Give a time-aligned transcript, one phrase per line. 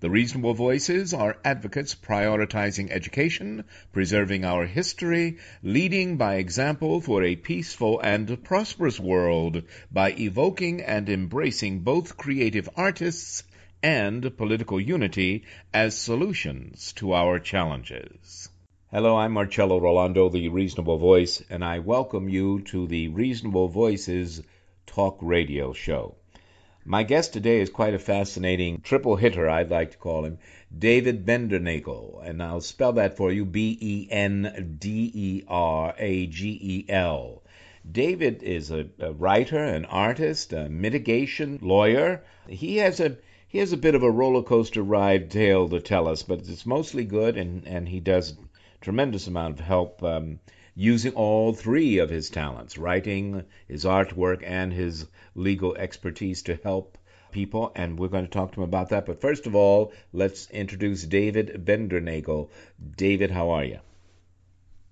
[0.00, 7.34] The reasonable voices are advocates prioritizing education, preserving our history, leading by example for a
[7.34, 13.42] peaceful and prosperous world by evoking and embracing both creative artists
[13.82, 15.42] and political unity
[15.74, 18.48] as solutions to our challenges.
[18.92, 24.42] Hello, I'm Marcello Rolando, the Reasonable Voice, and I welcome you to the Reasonable Voices
[24.86, 26.14] Talk Radio Show.
[26.90, 30.38] My guest today is quite a fascinating triple hitter, I'd like to call him,
[30.74, 36.26] David Bendernagel, and I'll spell that for you B E N D E R A
[36.28, 37.42] G E L.
[37.92, 42.24] David is a, a, writer, an artist, a mitigation lawyer.
[42.48, 46.08] He has a he has a bit of a roller coaster ride tale to tell
[46.08, 48.38] us, but it's mostly good, and, and he does
[48.80, 50.40] tremendous amount of help um,
[50.80, 56.96] using all three of his talents writing, his artwork, and his legal expertise to help
[57.32, 57.72] people.
[57.74, 59.04] And we're going to talk to him about that.
[59.04, 62.50] But first of all, let's introduce David Bendernagel.
[62.96, 63.80] David, how are you?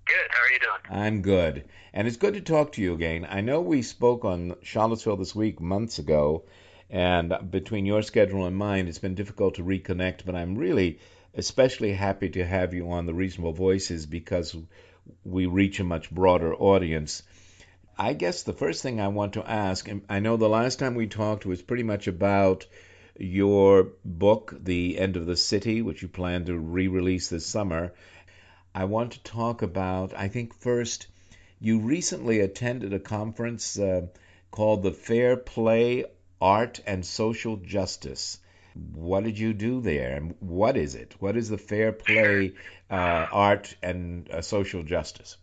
[0.03, 0.27] Good.
[0.29, 1.01] How are you doing?
[1.01, 1.63] I'm good.
[1.93, 3.25] And it's good to talk to you again.
[3.29, 6.43] I know we spoke on Charlottesville this week months ago,
[6.89, 10.99] and between your schedule and mine, it's been difficult to reconnect, but I'm really
[11.33, 14.55] especially happy to have you on the Reasonable Voices because
[15.23, 17.23] we reach a much broader audience.
[17.97, 20.95] I guess the first thing I want to ask, and I know the last time
[20.95, 22.65] we talked was pretty much about
[23.19, 27.93] your book, The End of the City, which you plan to re release this summer.
[28.75, 31.07] I want to talk about, I think first,
[31.59, 34.07] you recently attended a conference uh,
[34.51, 36.05] called the Fair Play
[36.39, 38.39] Art and Social Justice.
[38.93, 40.15] What did you do there?
[40.15, 41.15] And what is it?
[41.19, 42.53] What is the Fair Play
[42.89, 45.37] uh, Art and uh, Social Justice?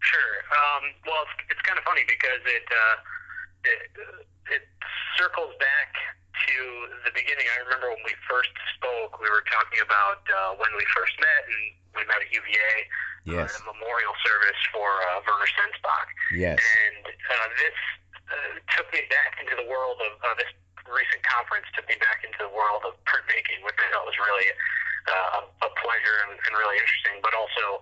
[0.00, 0.34] Sure.
[0.52, 2.96] Um, well, it's, it's kind of funny because it, uh,
[3.64, 3.80] it
[4.54, 4.62] it
[5.18, 5.92] circles back
[6.46, 6.56] to
[7.04, 7.44] the beginning.
[7.50, 11.42] I remember when we first spoke, we were talking about uh, when we first met,
[11.50, 11.62] and
[11.98, 12.74] we met at UVA.
[13.28, 13.60] Yes.
[13.60, 16.08] Uh, a memorial service for uh, Werner Sensbach.
[16.32, 16.56] Yes.
[16.56, 17.78] And uh, this
[18.32, 20.48] uh, took me back into the world of uh, this
[20.92, 24.48] recent conference took me back into the world of printmaking, which I thought was really
[25.08, 27.80] uh, a pleasure and, and really interesting, but also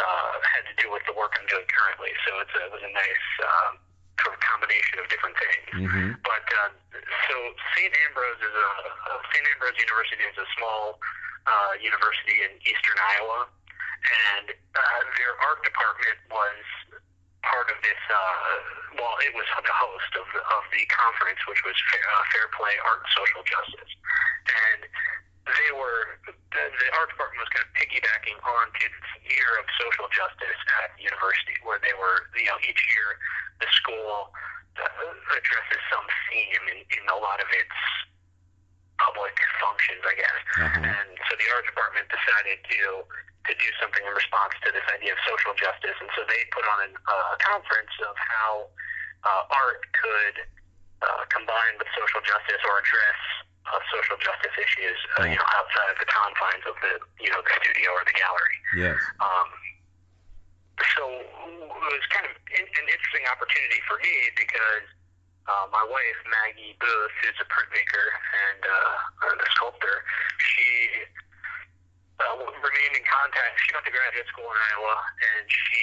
[0.00, 2.12] uh, had to do with the work I'm doing currently.
[2.26, 3.70] So it's a, it was a nice uh,
[4.24, 5.68] sort of combination of different things.
[5.76, 6.08] Mm-hmm.
[6.24, 6.70] But uh,
[7.28, 7.34] so
[7.76, 7.92] St.
[8.08, 8.68] Ambrose is a
[9.32, 9.44] St.
[9.56, 11.00] Ambrose University is a small
[11.46, 13.48] uh, university in eastern Iowa,
[14.32, 16.60] and uh, their art department was
[17.42, 18.00] part of this.
[18.08, 22.24] Uh, well, it was the host of the, of the conference, which was fair, uh,
[22.34, 23.92] fair play, art, and social justice,
[24.48, 24.80] and
[25.46, 30.06] they were the, the art department was kind of piggybacking onto this year of social
[30.12, 33.16] justice at the university, where they were, you know, each year
[33.62, 34.30] the school
[34.76, 37.78] uh, addresses some theme in, in a lot of its
[39.00, 40.40] public functions, I guess.
[40.60, 40.84] Uh-huh.
[40.84, 43.04] And so the art department decided to
[43.48, 46.60] to do something in response to this idea of social justice, and so they put
[46.76, 48.68] on an, uh, a conference of how
[49.24, 50.36] uh, art could
[51.00, 53.20] uh, combine with social justice or address
[53.64, 57.40] uh, social justice issues, uh, you know, outside of the confines of the you know
[57.40, 58.58] the studio or the gallery.
[58.76, 59.00] Yes.
[59.24, 59.48] Um,
[60.96, 64.84] so it was kind of an interesting opportunity for me because
[65.50, 68.06] uh, my wife Maggie Booth, who's a printmaker
[68.46, 70.06] and uh, a sculptor,
[70.38, 70.66] she
[72.22, 73.58] uh, remained in contact.
[73.66, 74.96] She went to graduate school in Iowa,
[75.34, 75.80] and she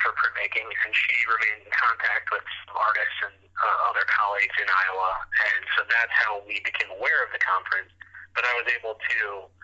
[0.00, 5.10] for printmaking, and she remained in contact with artists and uh, other colleagues in Iowa,
[5.52, 7.90] and so that's how we became aware of the conference.
[8.32, 9.18] But I was able to
[9.50, 9.57] uh,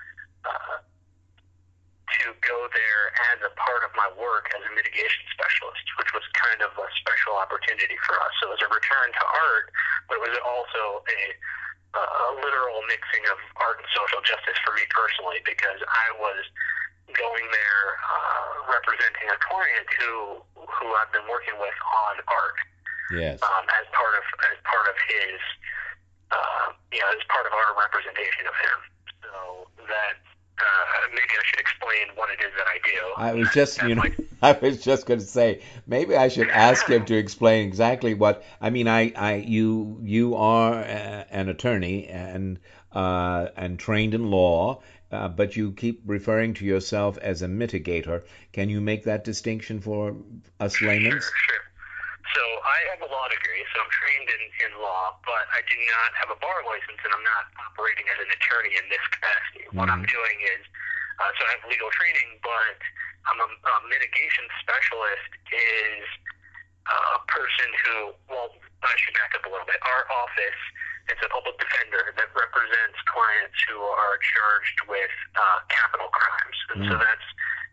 [2.24, 6.24] to go there as a part of my work as a mitigation specialist, which was
[6.32, 8.32] kind of a special opportunity for us.
[8.40, 9.68] So it was a return to art,
[10.08, 11.22] but it was also a
[11.94, 16.42] a literal mixing of art and social justice for me personally because I was
[17.14, 22.58] going there uh, representing a client who who I've been working with on art.
[23.14, 23.38] Yes.
[23.46, 25.38] Um, as part of as part of his,
[26.34, 28.78] uh, you know, as part of our representation of him.
[29.22, 29.30] So
[29.86, 30.18] that
[30.60, 30.64] uh,
[31.10, 33.00] maybe I should explain what it is that I do.
[33.16, 34.02] I was just, you know,
[34.42, 38.42] I was just going to say maybe I should ask him to explain exactly what.
[38.60, 42.58] I mean, I, I, you, you are an attorney and
[42.92, 48.22] uh, and trained in law, uh, but you keep referring to yourself as a mitigator.
[48.52, 50.16] Can you make that distinction for
[50.60, 51.12] us laymen?
[51.12, 51.64] Sure, sure.
[52.34, 55.78] So I have a law degree, so I'm trained in, in law, but I do
[55.86, 59.70] not have a bar license, and I'm not operating as an attorney in this capacity.
[59.70, 60.62] What I'm doing is,
[61.22, 62.78] uh, so I have legal training, but
[63.31, 65.31] I'm a, a mitigation specialist.
[65.54, 66.06] Is
[66.90, 67.94] uh, a person who,
[68.26, 68.50] well,
[68.82, 69.78] I should back up a little bit.
[69.86, 70.60] Our office
[71.14, 76.78] is a public defender that represents clients who are charged with uh, capital crimes, and
[76.90, 77.28] so that's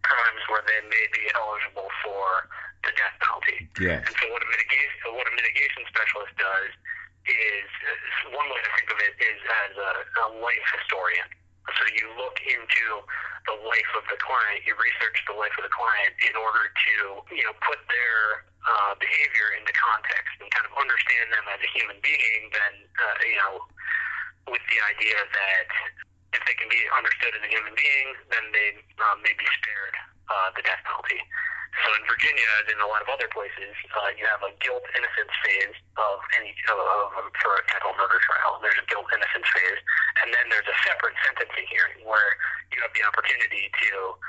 [0.06, 2.46] crimes where they may be eligible for
[2.84, 3.58] the death penalty.
[3.78, 4.02] Yes.
[4.06, 6.72] And so what a mitigation what a mitigation specialist does
[7.30, 9.92] is uh, one way to think of it is as a,
[10.26, 11.30] a life historian.
[11.78, 13.06] So you look into
[13.46, 16.94] the life of the client, you research the life of the client in order to
[17.34, 21.70] you know put their uh, behavior into context and kind of understand them as a
[21.70, 22.50] human being.
[22.50, 23.54] Then uh, you know
[24.50, 25.70] with the idea that
[26.34, 28.70] if they can be understood as a human being, then they
[29.04, 29.96] um, may be spared
[30.32, 31.20] uh, the death penalty.
[31.72, 34.84] So in Virginia, as in a lot of other places, uh, you have a guilt
[34.92, 36.76] innocence phase of any of,
[37.16, 38.60] of, for a capital murder trial.
[38.60, 39.80] There's a guilt innocence phase,
[40.20, 42.36] and then there's a separate sentencing hearing where
[42.76, 44.20] you have the opportunity to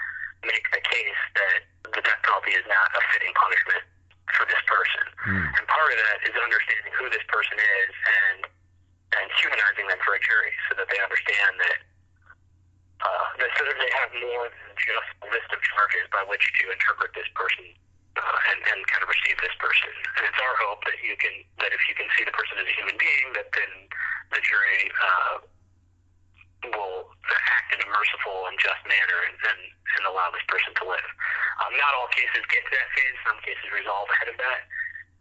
[0.46, 1.60] make the case that
[1.98, 3.84] the death penalty is not a fitting punishment
[4.38, 5.04] for this person.
[5.58, 7.92] And part of that is understanding who this person is
[8.30, 8.40] and
[9.12, 11.84] and humanizing them for a jury so that they understand that
[13.02, 17.10] uh, that they have more than just a list of charges by which to interpret
[17.14, 17.66] this person
[18.18, 19.90] uh, and, and kind of receive this person.
[20.18, 22.66] And it's our hope that you can that if you can see the person as
[22.66, 23.72] a human being, that then
[24.30, 25.34] the jury uh,
[26.70, 27.10] will
[27.58, 29.60] act in a merciful and just manner and, and,
[29.98, 31.10] and allow this person to live.
[31.62, 33.16] Um, not all cases get to that phase.
[33.26, 34.60] Some cases resolve ahead of that.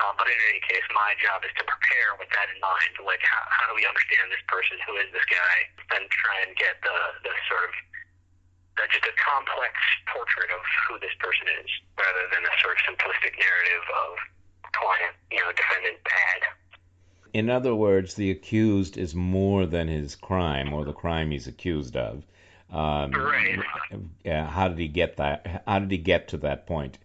[0.01, 2.97] Um, but in any case, my job is to prepare with that in mind.
[3.05, 4.81] Like, how, how do we understand this person?
[4.89, 5.55] Who is this guy?
[5.93, 7.73] And try and get the, the sort of
[8.81, 9.77] uh, just a complex
[10.09, 11.69] portrait of who this person is,
[12.01, 14.09] rather than a sort of simplistic narrative of
[14.73, 16.41] client, you know, defendant bad.
[17.33, 21.95] In other words, the accused is more than his crime or the crime he's accused
[21.95, 22.23] of.
[22.71, 23.59] Um, Right.
[24.25, 25.63] uh, how did he get that?
[25.67, 26.97] How did he get to that point?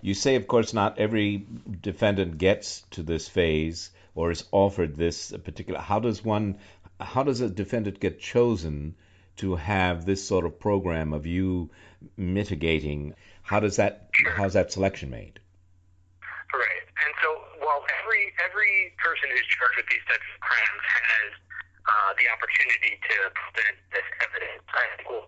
[0.00, 1.46] You say, of course, not every
[1.80, 5.80] defendant gets to this phase or is offered this particular.
[5.80, 6.58] How does one?
[7.00, 8.94] How does a defendant get chosen
[9.36, 11.70] to have this sort of program of you
[12.16, 13.14] mitigating?
[13.42, 14.10] How does that?
[14.36, 15.40] How's that selection made?
[16.54, 16.84] Right.
[17.06, 17.28] And so,
[17.66, 21.28] while every every person who's charged with these types of crimes has
[21.86, 25.26] uh, the opportunity to present this evidence, I think well,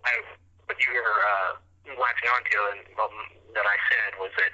[0.67, 1.51] what you were uh,
[1.99, 4.51] latching onto and um, that I said was that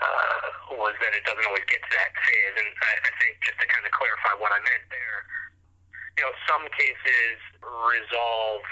[0.00, 2.54] uh, was that it doesn't always get to that phase.
[2.56, 5.18] And I, I think just to kind of clarify what I meant there,
[6.18, 8.64] you know, some cases resolve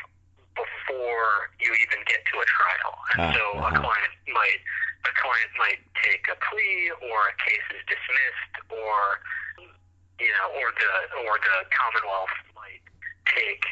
[0.57, 3.79] before you even get to a trial, and Ah, so a uh-huh.
[3.79, 4.61] client might
[5.07, 8.99] a client might take a plea, or a case is dismissed, or
[10.19, 10.91] you know, or the
[11.31, 12.83] or the Commonwealth might
[13.31, 13.63] take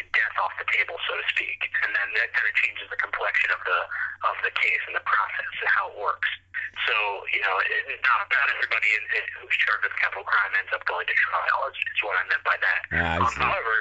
[0.40, 3.60] off the table, so to speak, and then that kind of changes the complexion of
[3.64, 3.80] the
[4.28, 6.28] of the case and the process and how it works.
[6.88, 6.94] So
[7.32, 10.84] you know, it, not not everybody in, in, who's charged with capital crime ends up
[10.84, 11.58] going to trial.
[11.72, 12.80] Is, is what I meant by that.
[12.92, 13.74] Ah, I um, however,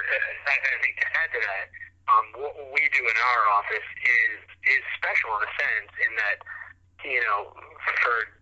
[0.48, 1.66] I, I think to add to that,
[2.08, 6.38] um, what we do in our office is is special in a sense in that
[7.04, 7.52] you know
[8.02, 8.32] for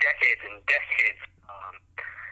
[0.00, 1.22] decades and decades.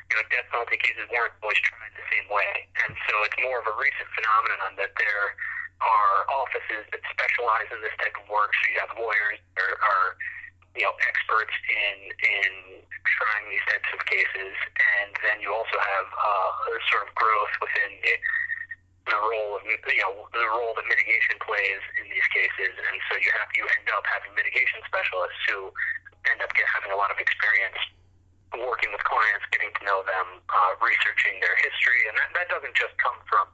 [0.08, 3.60] You know, death penalty cases weren't always tried the same way, and so it's more
[3.60, 5.36] of a recent phenomenon that there
[5.84, 8.50] are offices that specialize in this type of work.
[8.50, 10.08] So you have lawyers that are, are
[10.74, 12.52] you know experts in in
[13.04, 17.54] trying these types of cases, and then you also have uh, a sort of growth
[17.60, 18.14] within the
[19.12, 23.16] the role of you know the role that mitigation plays in these cases, and so
[23.20, 25.72] you have you end up having mitigation specialists who
[26.28, 27.78] end up get, having a lot of experience
[28.56, 32.72] working with clients, getting to know them, uh, researching their history, and that, that doesn't
[32.72, 33.44] just come from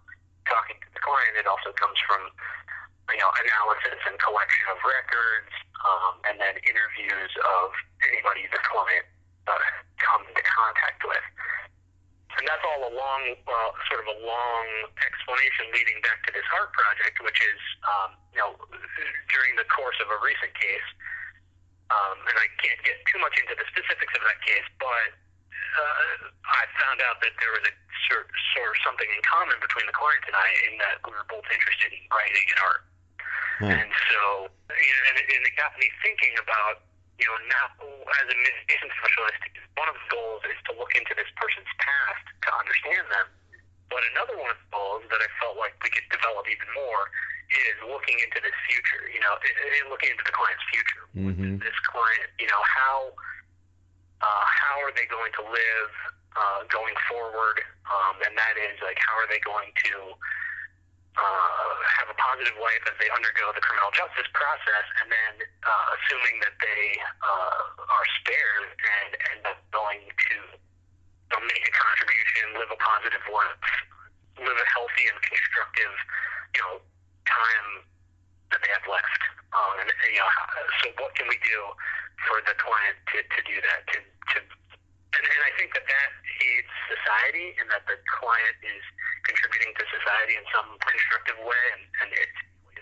[0.47, 1.35] talking to the client.
[1.35, 2.31] It also comes from
[3.13, 5.53] you know, analysis and collection of records,
[5.85, 7.69] um, and then interviews of
[8.09, 9.05] anybody the client
[9.45, 9.61] uh,
[10.01, 11.27] come into contact with.
[12.35, 14.67] And that's all a long, uh, sort of a long
[15.05, 18.59] explanation leading back to this art project, which is, um, you know,
[19.31, 20.89] during the course of a recent case,
[21.95, 25.11] um, and I can't get too much into the specifics of that case, but
[25.55, 27.75] uh, I found out that there was a
[28.11, 31.27] sort, sort of something in common between the client and I in that we were
[31.31, 32.83] both interested in writing and art.
[33.63, 33.71] Hmm.
[33.71, 34.21] And so,
[34.75, 36.83] you know, and, and it got me thinking about
[37.19, 39.39] you know, now as a mitigation specialist,
[39.79, 43.27] one of the goals is to look into this person's past to understand them.
[43.87, 47.07] But another one of the goals that I felt like we could develop even more
[47.55, 49.07] is looking into this future.
[49.09, 49.39] You know,
[49.89, 51.05] looking into the client's future.
[51.15, 51.63] Mm-hmm.
[51.63, 53.15] This client, you know, how
[54.21, 55.93] uh, how are they going to live
[56.35, 57.63] uh, going forward?
[57.85, 59.95] Um, and that is like, how are they going to
[61.15, 65.87] uh, have a positive life as they undergo the criminal justice process, and then uh,
[65.95, 66.85] assuming that they
[67.23, 72.81] uh, are spared and end up going to you know, make a contribution, live a
[72.81, 73.63] positive life,
[74.43, 75.95] live a healthy and constructive,
[76.57, 76.75] you know,
[77.29, 77.85] time
[78.53, 79.23] that they have left.
[79.55, 80.31] Um, and you know,
[80.83, 81.59] so what can we do
[82.27, 83.81] for the client to, to do that?
[83.95, 84.37] To, to
[85.15, 86.11] and, and I think that that
[86.43, 88.83] aids society, and that the client is
[89.31, 92.33] contributing to society in some constructive way, and, and it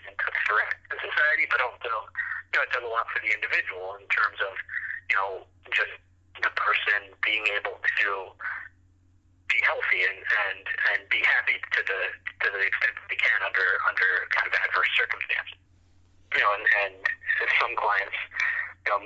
[0.01, 2.09] isn't a threat to society, but also,
[2.51, 4.53] you know, it does a lot for the individual in terms of,
[5.09, 5.31] you know,
[5.71, 5.93] just
[6.41, 8.09] the person being able to
[9.53, 10.19] be healthy and,
[10.49, 12.01] and, and be happy to the
[12.41, 15.61] to the extent that they can under under kind of adverse circumstances.
[16.33, 16.93] You know, and, and
[17.61, 18.17] some clients
[18.83, 18.99] you know,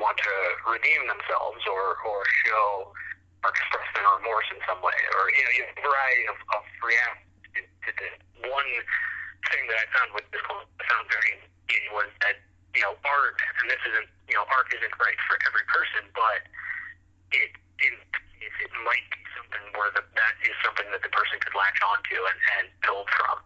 [0.00, 0.34] want to
[0.64, 2.96] redeem themselves or or show
[3.44, 6.38] or express their remorse in some way, or you know, you have a variety of,
[6.56, 8.14] of reactions to, this.
[8.48, 8.70] One
[9.50, 12.40] thing that I found with this quote I found very interesting was that
[12.72, 16.40] you know, art, and this isn't you know, art isn't right for every person, but
[17.36, 17.52] it
[17.84, 17.94] in
[18.42, 19.21] it might be
[19.52, 23.04] something where the, that is something that the person could latch onto and, and build
[23.12, 23.36] from.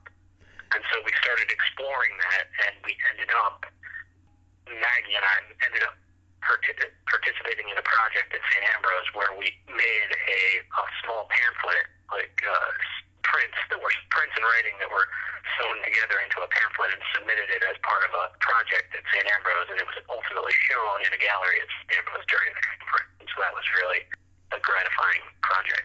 [0.75, 3.67] And so we started exploring that, and we ended up
[4.67, 5.95] Maggie and I ended up
[6.43, 8.63] participating in a project at St.
[8.75, 12.71] Ambrose where we made a, a small pamphlet, like uh,
[13.27, 15.07] prints that were prints and writing that were
[15.59, 19.27] sewn together into a pamphlet and submitted it as part of a project at St.
[19.27, 21.99] Ambrose, and it was ultimately shown in a gallery at St.
[21.99, 23.11] Ambrose during the conference.
[23.27, 24.07] So that was really
[24.57, 25.83] a gratifying project.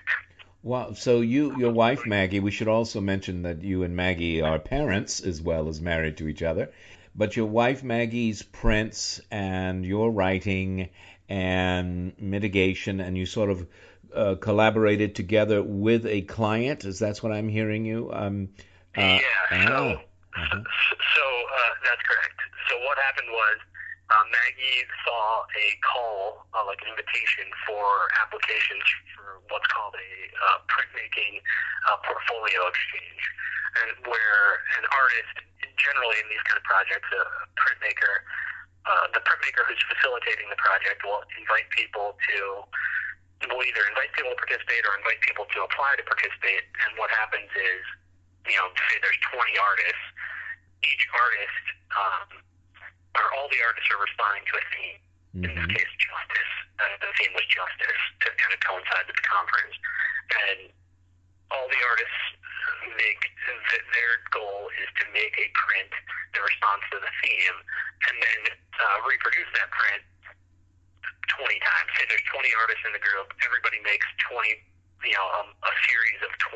[0.63, 4.59] Well, so you, your wife Maggie, we should also mention that you and Maggie are
[4.59, 6.71] parents as well as married to each other
[7.15, 10.89] but your wife Maggie's prints and your writing
[11.29, 13.67] and mitigation, and you sort of
[14.13, 16.83] uh, collaborated together with a client.
[16.85, 18.09] Is that what I'm hearing you?
[18.11, 18.49] Um,
[18.97, 19.67] uh, yeah.
[19.67, 20.55] So, uh-huh.
[21.15, 22.35] so uh, that's correct.
[22.69, 23.57] So what happened was
[24.11, 28.83] uh, Maggie saw a call, uh, like an invitation for applications
[29.15, 31.39] for what's called a uh, printmaking
[31.87, 33.23] uh, portfolio exchange,
[33.79, 35.35] and where an artist
[35.79, 37.23] generally in these kind of projects, a
[37.55, 38.27] printmaker,
[38.83, 42.67] uh, the printmaker who's facilitating the project will invite people to,
[43.47, 46.67] will either invite people to participate or invite people to apply to participate.
[46.83, 47.83] And what happens is,
[48.45, 50.05] you know, say there's 20 artists,
[50.83, 51.65] each artist,
[51.95, 52.41] um,
[53.17, 54.99] or all the artists are responding to a theme.
[54.99, 55.43] Mm-hmm.
[55.47, 55.75] In this mm-hmm.
[55.79, 56.53] case, justice.
[56.81, 59.75] Uh, the theme was justice to kind of coincide with the conference.
[60.31, 60.59] And
[61.51, 62.21] all the artists
[62.95, 63.21] make
[63.93, 65.91] their goal is to make a print
[66.33, 67.57] that responds to the theme,
[68.07, 70.01] and then uh, reproduce that print
[71.37, 71.87] 20 times.
[71.99, 74.59] Say there's 20 artists in the group, everybody makes 20,
[75.07, 76.31] you know, um, a series of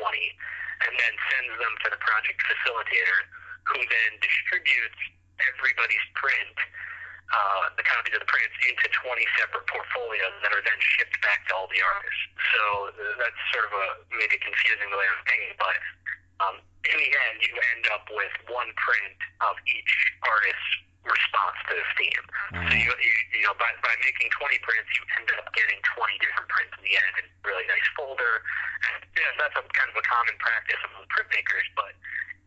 [0.88, 3.20] and then sends them to the project facilitator,
[3.68, 5.00] who then distributes
[5.44, 6.56] everybody's print
[7.26, 11.42] uh, the copies of the prints into 20 separate portfolios that are then shipped back
[11.50, 12.22] to all the artists.
[12.54, 12.62] So
[13.18, 15.78] that's sort of a maybe confusing the way I'm saying but
[16.38, 20.70] um, in the end, you end up with one print of each artist's
[21.02, 22.24] response to the theme.
[22.52, 22.66] Mm.
[22.68, 26.12] So you, you, you know, by, by making 20 prints, you end up getting 20
[26.20, 28.44] different prints in the end in a really nice folder.
[28.90, 31.94] And know, that's a kind of a common practice among printmakers, but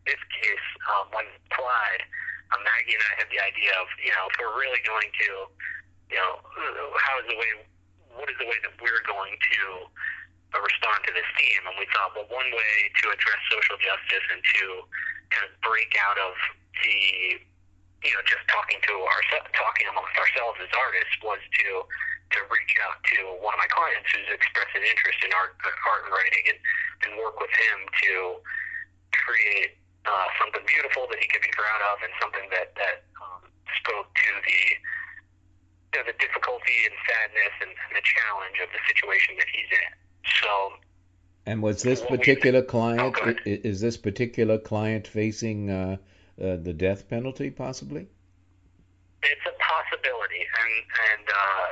[0.06, 2.06] in this case, um, when applied,
[2.50, 5.28] uh, Maggie and I had the idea of, you know, if we're really going to,
[6.10, 6.42] you know,
[6.98, 7.50] how is the way,
[8.14, 9.86] what is the way that we're going to
[10.58, 11.62] respond to this theme?
[11.70, 14.64] And we thought, well, one way to address social justice and to
[15.30, 16.34] kind of break out of
[16.82, 17.38] the,
[18.02, 19.22] you know, just talking to our
[19.54, 21.86] talking amongst ourselves as artists was to
[22.30, 26.06] to reach out to one of my clients who's expressed an interest in art, art
[26.06, 26.58] and writing, and,
[27.02, 28.38] and work with him to
[29.10, 33.42] create uh, something beautiful that he could be proud of, and something that that um,
[33.80, 34.60] spoke to the
[35.92, 39.70] you know, the difficulty and sadness and, and the challenge of the situation that he's
[39.70, 39.90] in.
[40.40, 40.72] So.
[41.46, 43.38] And was this we- particular client Oh, go ahead.
[43.46, 45.96] i- is this particular client facing uh,
[46.40, 48.06] uh, the death penalty possibly?
[49.22, 50.74] It's a possibility, and
[51.12, 51.66] and uh,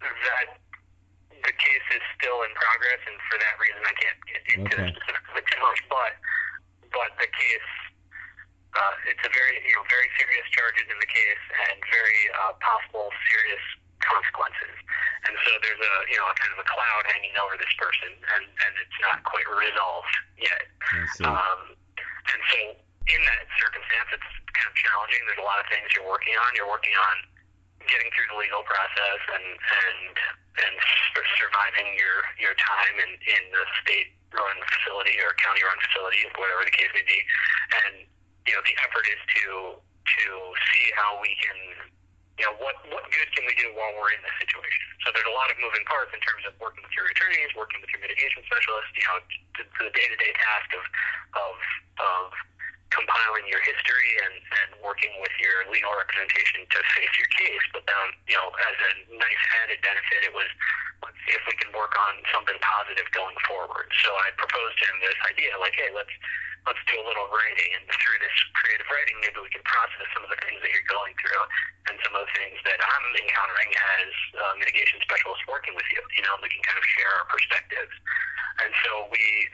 [0.00, 0.56] that
[1.28, 4.88] the case is still in progress, and for that reason, I can't get into Okay.
[4.96, 5.80] specifics it too much.
[5.90, 6.12] But
[6.92, 7.70] but the case,
[8.72, 12.52] uh, it's a very you know very serious charges in the case, and very uh,
[12.60, 13.64] possible serious
[14.00, 14.76] consequences.
[15.28, 18.12] And so there's a you know a kind of a cloud hanging over this person,
[18.12, 20.68] and and it's not quite resolved yet.
[21.26, 21.74] Um,
[22.32, 22.58] and so
[23.08, 25.20] in that circumstance, it's kind of challenging.
[25.26, 26.54] There's a lot of things you're working on.
[26.54, 27.16] You're working on
[27.88, 30.14] getting through the legal process and and
[30.62, 30.74] and
[31.38, 36.64] surviving your your time in in the state run facility or county run facility, whatever
[36.64, 37.18] the case may be.
[37.84, 37.94] And
[38.48, 40.24] you know, the effort is to to
[40.72, 41.90] see how we can
[42.40, 44.84] you know, what what good can we do while we're in this situation?
[45.04, 47.78] So there's a lot of moving parts in terms of working with your attorneys, working
[47.84, 49.16] with your mitigation specialists, you know,
[49.60, 50.84] the, the day-to-day task of
[51.36, 51.54] of
[52.00, 52.24] of
[52.92, 57.64] compiling your history and, and working with your legal representation to face your case.
[57.72, 60.48] But then, you know, as a nice added benefit, it was
[61.02, 63.90] let's see if we can work on something positive going forward.
[64.06, 66.12] So I proposed to him this idea, like, hey, let's
[66.62, 70.22] let's do a little writing, and through this creative writing, maybe we can process some
[70.22, 71.42] of the things that you're going through
[71.90, 75.98] and some of the things that I'm encountering as uh, mitigation specialists working with you.
[76.14, 77.94] You know, we can kind of share our perspectives.
[78.62, 79.50] And so we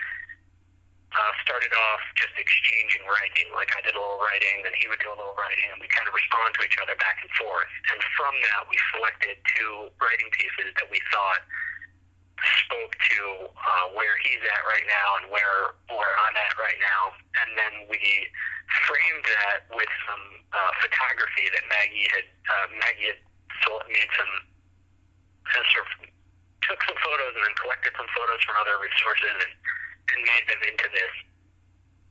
[1.12, 3.48] uh, started off just exchanging writing.
[3.54, 5.88] Like I did a little writing, then he would do a little writing, and we
[5.88, 7.72] kind of respond to each other back and forth.
[7.92, 11.42] And from that, we selected two writing pieces that we thought
[12.64, 17.16] spoke to uh, where he's at right now and where where I'm at right now.
[17.42, 18.00] And then we
[18.86, 20.24] framed that with some
[20.54, 23.20] uh, photography that Maggie had uh, Maggie had
[23.90, 24.32] made some
[25.48, 25.88] sort of
[26.68, 29.54] took some photos and then collected some photos from other resources and,
[30.14, 31.14] and made them into this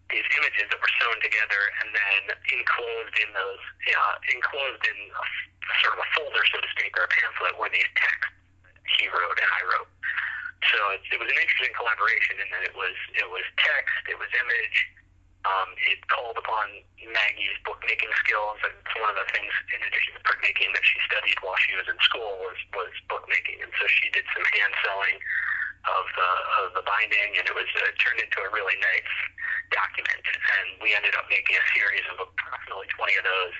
[0.07, 2.21] these images that were sewn together and then
[2.55, 5.23] enclosed in those uh, enclosed in a,
[5.83, 8.31] sort of a folder, so to speak, or a pamphlet were these texts
[8.95, 9.91] he wrote and I wrote.
[10.71, 14.15] So it, it was an interesting collaboration in that it was it was text, it
[14.15, 14.77] was image.
[15.47, 20.11] Um, it called upon Maggie's bookmaking skills, and it's one of the things, in addition
[20.19, 23.87] to printmaking, that she studied while she was in school was was bookmaking, and so
[23.87, 25.19] she did some hand sewing
[25.85, 26.29] of the
[26.63, 29.13] of the binding, and it was uh, turned into a really nice
[29.69, 30.23] document.
[30.25, 33.55] And we ended up making a series of approximately 20 of those,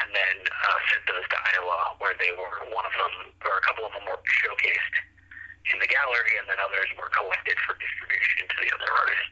[0.00, 3.64] and then uh, sent those to Iowa, where they were one of them, or a
[3.66, 4.96] couple of them were showcased
[5.72, 9.30] in the gallery, and then others were collected for distribution to the other artists.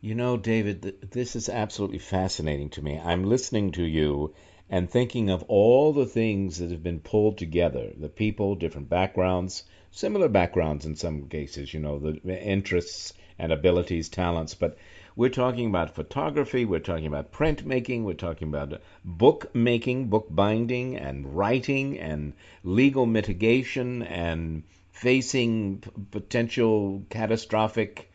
[0.00, 3.00] You know, David, th- this is absolutely fascinating to me.
[3.00, 4.34] I'm listening to you
[4.70, 9.64] and thinking of all the things that have been pulled together the people, different backgrounds,
[9.98, 14.54] similar backgrounds in some cases, you know, the interests and abilities, talents.
[14.54, 14.78] But
[15.16, 20.96] we're talking about photography, we're talking about printmaking, we're talking about book making, book binding,
[20.96, 28.12] and writing, and legal mitigation, and facing p- potential catastrophic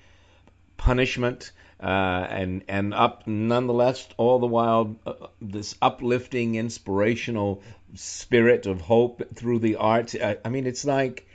[0.78, 7.62] punishment uh, and and up nonetheless all the while uh, this uplifting inspirational
[7.94, 11.28] spirit of hope through the arts I, I mean it's like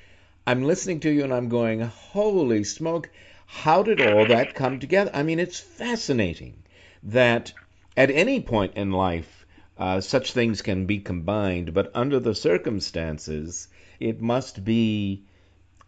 [0.48, 3.11] i'm listening to you and i'm going holy smoke
[3.44, 5.11] how did all that come together?
[5.12, 6.62] I mean it's fascinating
[7.02, 7.52] that
[7.98, 13.68] at any point in life uh, such things can be combined but under the circumstances
[14.00, 15.22] it must be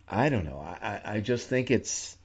[0.06, 2.18] i don't know i, I just think it's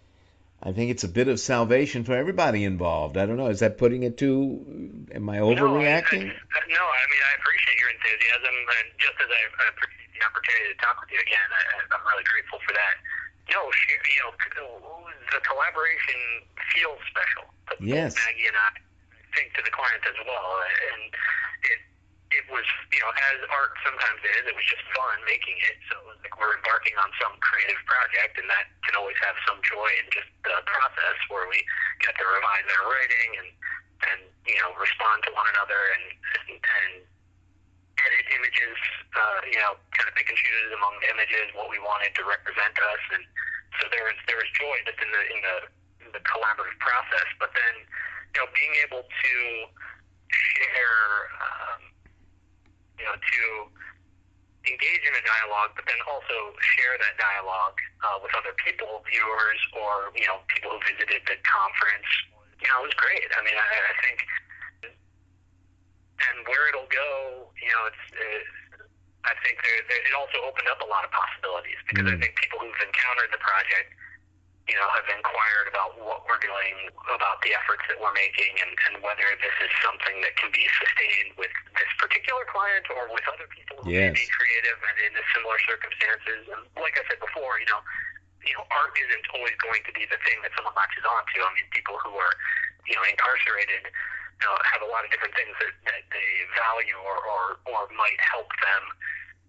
[0.66, 3.22] I think it's a bit of salvation for everybody involved.
[3.22, 3.54] I don't know.
[3.54, 4.66] Is that putting it too?
[5.14, 6.26] Am I overreacting?
[6.26, 9.42] No, I, I, uh, no, I mean I appreciate your enthusiasm, and just as I,
[9.62, 11.62] I appreciate the opportunity to talk with you again, I,
[11.94, 12.98] I'm really grateful for that.
[13.54, 16.18] No, she, you know, oh, the collaboration
[16.74, 17.46] feels special.
[17.78, 18.18] Yes.
[18.18, 18.74] Maggie and I
[19.38, 21.14] think to the client as well, and
[21.70, 21.80] it
[22.36, 25.78] it was you know as art sometimes is, it was just fun making it.
[25.92, 29.36] So it was like we're embarking on some creative project, and that can always have
[29.48, 31.64] some joy in just the process where we
[32.04, 33.50] get to revise our writing and
[34.12, 36.94] and you know respond to one another and and, and
[38.06, 38.78] edit images,
[39.16, 42.24] uh, you know, kind of pick and choose among the images what we wanted to
[42.28, 43.24] represent us, and
[43.80, 45.56] so there was there was joy just in the in the
[46.06, 47.28] in the collaborative process.
[47.40, 47.76] But then,
[48.36, 49.34] you know, being able to
[50.30, 51.82] share, um,
[52.98, 53.44] you know, to
[54.66, 59.62] engage in a dialogue, but then also share that dialogue uh, with other people, viewers,
[59.78, 62.10] or you know, people who visited the conference
[62.62, 63.28] you know, it was great.
[63.36, 64.20] I mean, I, I think,
[66.18, 68.06] and where it'll go, you know, it's.
[68.16, 68.44] It,
[69.26, 72.14] I think there, there, it also opened up a lot of possibilities because mm.
[72.14, 73.90] I think people who've encountered the project
[74.66, 78.74] you know, have inquired about what we're doing, about the efforts that we're making, and,
[78.90, 83.22] and whether this is something that can be sustained with this particular client or with
[83.30, 84.10] other people who yes.
[84.10, 86.50] may be creative and in similar circumstances.
[86.50, 87.82] And like I said before, you know,
[88.42, 91.46] you know, art isn't always going to be the thing that someone latches onto.
[91.46, 92.34] I mean, people who are,
[92.90, 96.98] you know, incarcerated, you know, have a lot of different things that, that they value
[97.06, 98.84] or, or, or might help them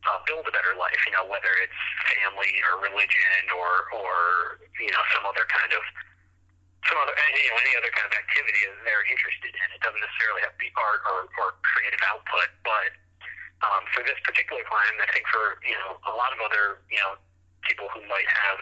[0.06, 0.98] uh, build a better life.
[1.06, 1.80] You know, whether it's
[2.14, 4.16] family or religion or or
[4.78, 5.82] you know some other kind of
[6.86, 9.66] some other you know any other kind of activity that they're interested in.
[9.74, 12.90] It doesn't necessarily have to be art or, or creative output, but
[13.66, 17.00] um, for this particular client, I think for you know a lot of other you
[17.02, 17.18] know
[17.66, 18.60] people who might have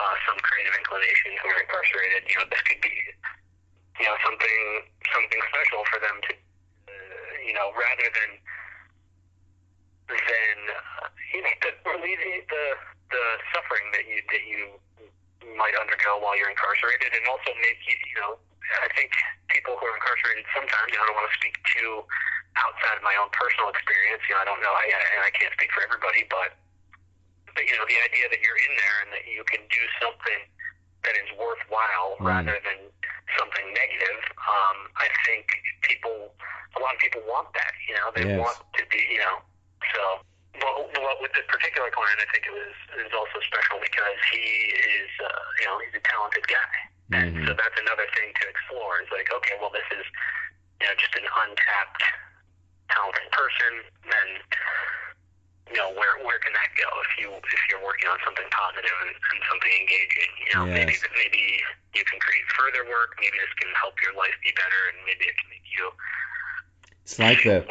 [0.00, 2.94] uh, some creative inclination who are incarcerated, you know this could be
[4.00, 4.58] you know something
[5.12, 6.92] something special for them to uh,
[7.44, 8.40] you know rather than
[10.08, 12.66] then uh, you know the, alleviate the
[13.10, 14.60] the suffering that you that you
[15.54, 18.38] might undergo while you're incarcerated, and also make you you know
[18.82, 19.14] I think
[19.50, 22.02] people who are incarcerated sometimes you know, I don't want to speak too
[22.58, 24.22] outside of my own personal experience.
[24.26, 26.56] You know, I don't know, I, and I can't speak for everybody, but
[27.54, 30.40] but you know the idea that you're in there and that you can do something
[31.06, 32.26] that is worthwhile mm.
[32.26, 32.90] rather than
[33.38, 34.20] something negative.
[34.38, 35.46] Um, I think
[35.82, 36.34] people,
[36.74, 37.72] a lot of people want that.
[37.86, 38.38] You know, they yes.
[38.38, 39.42] want to be, you know,
[39.94, 40.02] so,
[40.56, 44.18] but, but with this particular client, I think it was it was also special because
[44.32, 46.74] he is, uh, you know, he's a talented guy,
[47.12, 47.46] and mm-hmm.
[47.46, 49.04] so that's another thing to explore.
[49.04, 50.06] It's like, okay, well, this is,
[50.80, 52.02] you know, just an untapped
[52.88, 53.72] talented person,
[54.08, 54.32] and
[55.70, 58.96] you know, where where can that go if you if you're working on something positive
[59.04, 60.30] and, and something engaging?
[60.46, 60.74] You know, yes.
[60.78, 61.42] maybe maybe
[61.92, 63.18] you can create further work.
[63.18, 65.90] Maybe this can help your life be better, and maybe it can make you
[67.06, 67.64] it's like a,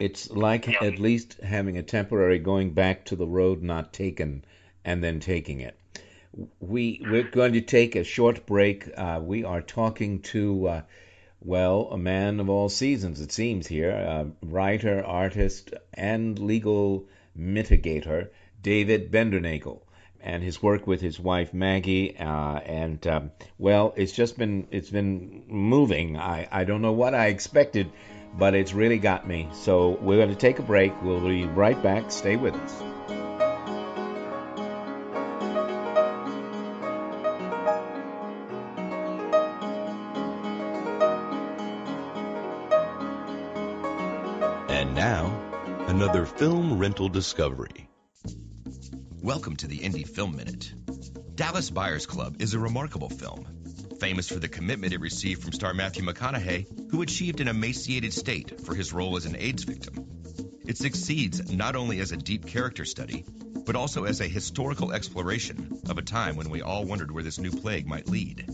[0.00, 0.82] it's like yeah.
[0.82, 4.44] at least having a temporary going back to the road not taken
[4.84, 5.78] and then taking it.
[6.58, 8.90] We we're going to take a short break.
[8.96, 10.82] Uh, we are talking to uh,
[11.40, 17.06] well a man of all seasons it seems here, uh, writer, artist, and legal
[17.38, 19.82] mitigator David Bendernagel
[20.20, 24.90] and his work with his wife Maggie, uh, and um, well, it's just been it's
[24.90, 26.16] been moving.
[26.16, 27.92] I I don't know what I expected
[28.38, 29.48] but it's really got me.
[29.52, 30.92] So we're going to take a break.
[31.02, 32.10] We'll be right back.
[32.10, 32.82] Stay with us.
[44.68, 45.40] And now,
[45.88, 47.88] another film rental discovery.
[49.22, 50.72] Welcome to the Indie Film Minute.
[51.34, 53.65] Dallas Buyers Club is a remarkable film
[53.98, 58.60] famous for the commitment it received from star Matthew McConaughey, who achieved an emaciated state
[58.60, 60.06] for his role as an AIDS victim.
[60.66, 63.24] It succeeds not only as a deep character study,
[63.64, 67.38] but also as a historical exploration of a time when we all wondered where this
[67.38, 68.44] new plague might lead.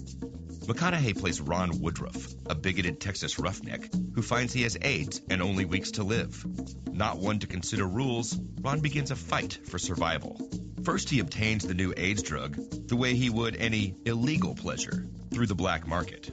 [0.66, 5.64] McConaughey plays Ron Woodroof, a bigoted Texas roughneck who finds he has AIDS and only
[5.64, 6.44] weeks to live.
[6.90, 10.40] Not one to consider rules, Ron begins a fight for survival.
[10.84, 12.56] First, he obtains the new AIDS drug
[12.88, 16.30] the way he would any illegal pleasure through the black market.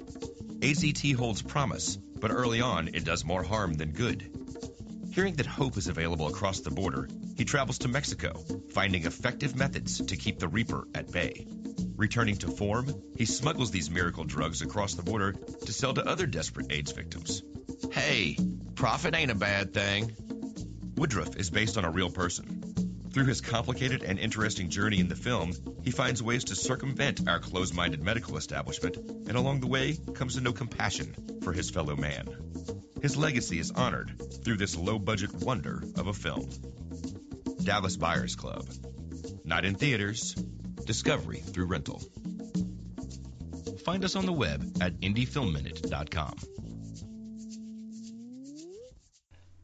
[0.59, 4.29] AZT holds promise, but early on it does more harm than good.
[5.13, 8.33] Hearing that hope is available across the border, he travels to Mexico,
[8.71, 11.47] finding effective methods to keep the Reaper at bay.
[11.95, 16.25] Returning to form, he smuggles these miracle drugs across the border to sell to other
[16.25, 17.41] desperate AIDS victims.
[17.91, 18.37] Hey,
[18.75, 20.11] profit ain't a bad thing.
[20.95, 22.58] Woodroof is based on a real person.
[23.11, 27.39] Through his complicated and interesting journey in the film, he finds ways to circumvent our
[27.39, 31.95] closed minded medical establishment, and along the way comes to know compassion for his fellow
[31.95, 32.27] man.
[33.01, 36.49] His legacy is honored through this low budget wonder of a film.
[37.63, 38.67] Dallas Buyers Club.
[39.43, 40.35] Not in theaters,
[40.85, 42.01] discovery through rental.
[43.85, 46.35] Find us on the web at indiefilmminute.com.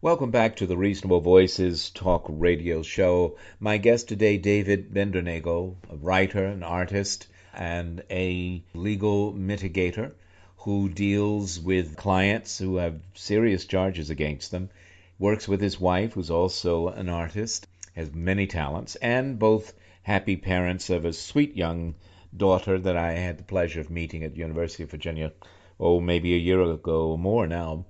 [0.06, 3.38] Welcome back to the Reasonable Voices Talk Radio Show.
[3.60, 10.12] My guest today, David Bendernagel, a writer, an artist, and a legal mitigator
[10.58, 14.70] who deals with clients who have serious charges against them.
[15.18, 17.65] Works with his wife, who's also an artist,
[17.96, 21.96] has many talents, and both happy parents of a sweet young
[22.38, 25.34] daughter that I had the pleasure of meeting at the University of Virginia,
[25.80, 27.86] oh, maybe a year ago or more now.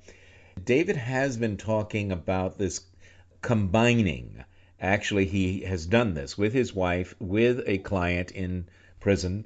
[0.64, 2.82] David has been talking about this
[3.42, 4.44] combining.
[4.80, 8.68] Actually, he has done this with his wife, with a client in
[9.00, 9.46] prison,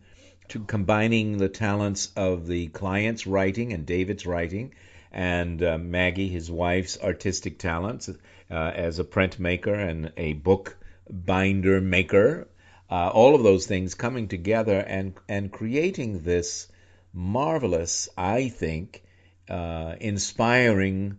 [0.50, 4.74] to combining the talents of the client's writing and David's writing,
[5.12, 10.78] and uh, Maggie, his wife's artistic talents uh, as a printmaker and a book
[11.10, 12.48] binder maker.
[12.90, 16.68] Uh, all of those things coming together and and creating this
[17.14, 19.04] marvelous, I think,
[19.50, 21.18] uh, inspiring,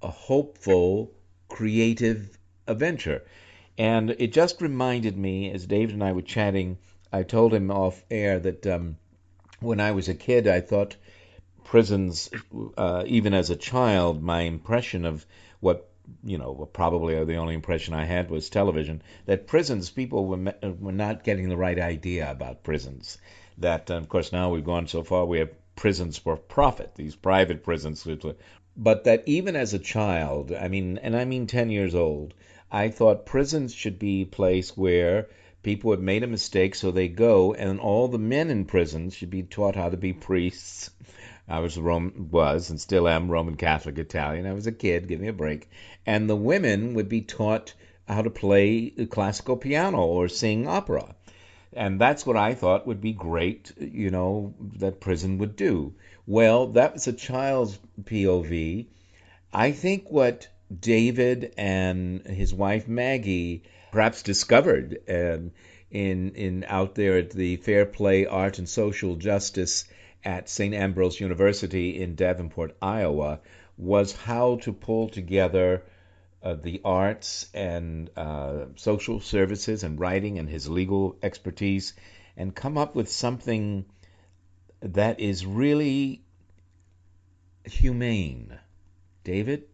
[0.00, 1.12] hopeful,
[1.48, 3.22] creative adventure.
[3.78, 6.78] And it just reminded me, as David and I were chatting,
[7.12, 8.96] I told him off air that um,
[9.60, 10.96] when I was a kid, I thought
[11.64, 12.30] prisons,
[12.76, 15.26] uh, even as a child, my impression of
[15.60, 15.88] what
[16.24, 20.92] you know, probably the only impression I had was television, that prisons, people were, were
[20.92, 23.18] not getting the right idea about prisons.
[23.58, 25.50] That, of course, now we've gone so far, we have
[25.82, 28.06] prisons for profit, these private prisons.
[28.76, 32.34] But that even as a child, I mean, and I mean 10 years old,
[32.70, 35.26] I thought prisons should be a place where
[35.64, 39.30] people have made a mistake, so they go, and all the men in prisons should
[39.30, 40.90] be taught how to be priests.
[41.48, 44.46] I was Roman, was and still am Roman Catholic Italian.
[44.46, 45.68] I was a kid, give me a break.
[46.06, 47.74] And the women would be taught
[48.06, 51.16] how to play classical piano or sing opera.
[51.74, 55.94] And that's what I thought would be great, you know, that prison would do.
[56.26, 58.86] Well, that was a child's POV.
[59.52, 60.48] I think what
[60.80, 65.52] David and his wife Maggie perhaps discovered um,
[65.90, 69.84] in in out there at the Fair Play Art and Social Justice
[70.24, 70.74] at St.
[70.74, 73.40] Ambrose University in Davenport, Iowa,
[73.76, 75.82] was how to pull together
[76.42, 81.94] uh, the arts and uh, social services and writing and his legal expertise
[82.36, 83.84] and come up with something
[84.80, 86.22] that is really
[87.64, 88.58] humane.
[89.24, 89.64] David?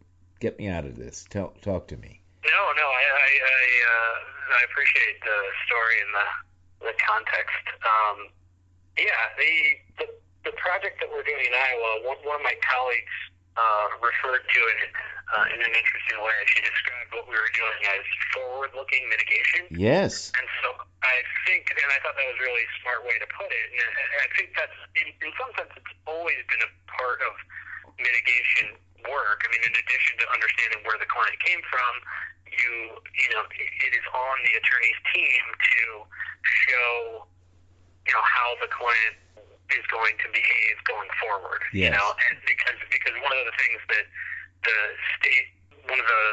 [0.41, 1.27] get me out of this.
[1.31, 2.21] Tell, talk to me.
[2.45, 4.17] No, no, I I, I, uh,
[4.59, 6.27] I appreciate the story and the
[6.87, 7.65] the context.
[7.83, 8.19] Um,
[8.97, 9.53] yeah, the,
[9.99, 10.07] the
[10.51, 12.07] the project that we're doing in Iowa.
[12.07, 13.17] One, one of my colleagues
[13.59, 14.81] uh, referred to it
[15.35, 16.37] uh, in an interesting way.
[16.49, 19.69] She described what we were doing as forward-looking mitigation.
[19.73, 20.33] Yes.
[20.37, 20.73] And so
[21.05, 23.67] I think, and I thought that was a really smart way to put it.
[23.73, 23.93] And
[24.25, 27.33] I think that's, in, in some sense, it's always been a part of
[28.01, 29.45] mitigation work.
[29.45, 31.93] I mean, in addition to understanding where the client came from,
[32.49, 35.83] you you know it is on the attorney's team to
[36.43, 37.29] show
[38.07, 39.17] you know how the client
[39.77, 41.61] is going to behave going forward.
[41.77, 41.93] Yes.
[41.93, 44.05] You know, and because because one of the things that
[44.65, 44.79] the
[45.19, 45.55] state
[45.89, 46.25] one of the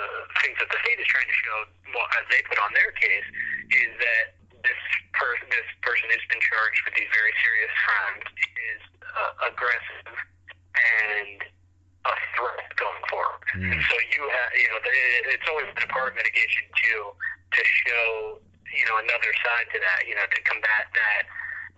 [0.44, 1.58] things that the state is trying to show,
[1.96, 3.24] well, as they put on their case,
[3.72, 4.36] is that
[4.68, 4.82] this
[5.16, 10.12] person this person who's been charged with these very serious crimes is uh, aggressive
[10.76, 11.40] and
[12.06, 13.42] a threat going forward.
[13.56, 13.72] Mm.
[13.74, 14.80] And so you have, you know,
[15.32, 17.16] it's always been a part of mitigation too
[17.56, 18.38] to show,
[18.70, 21.24] you know, another side to that, you know, to combat that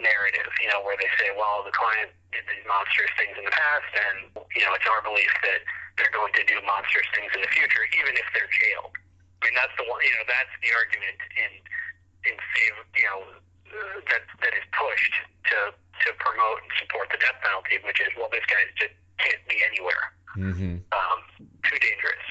[0.01, 3.53] narrative, you know, where they say, well, the client did these monstrous things in the
[3.53, 4.17] past, and
[4.57, 5.61] you know, it's our belief that
[5.97, 8.93] they're going to do monstrous things in the future, even if they're jailed.
[9.41, 11.51] I mean, that's the one, you know, that's the argument in
[12.25, 13.19] in favor, you know,
[14.09, 15.15] that that is pushed
[15.53, 19.41] to to promote and support the death penalty, which is, well, this guy just can't
[19.49, 20.77] be anywhere mm-hmm.
[20.93, 21.19] um,
[21.65, 22.27] too dangerous.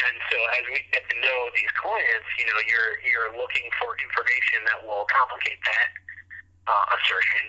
[0.00, 3.96] And so as we get to know these clients, you know, you're you're looking for
[3.98, 5.90] information that will complicate that
[6.68, 7.44] uh, assertion.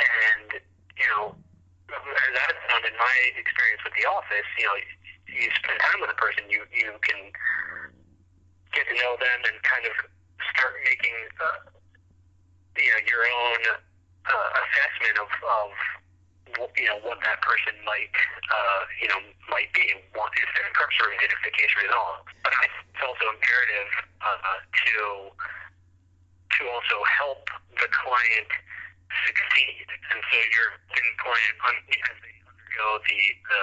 [0.00, 0.48] And
[0.98, 1.36] you know,
[1.92, 4.76] as I've found in my experience with the office, you know,
[5.28, 7.32] you spend time with a person, you you can
[8.72, 9.94] get to know them and kind of
[10.56, 11.60] start making uh,
[12.80, 13.60] you know your own
[14.24, 15.70] uh, assessment of of
[16.76, 18.12] you know what that person might
[18.52, 19.84] uh, you know might be
[20.16, 22.28] what if they're incarcerated if the case resolves.
[22.44, 24.96] But I think it's also imperative uh, to
[25.32, 27.48] to also help
[27.80, 28.50] the client
[29.26, 31.56] succeed, and so you're in client
[32.10, 33.62] as they undergo the the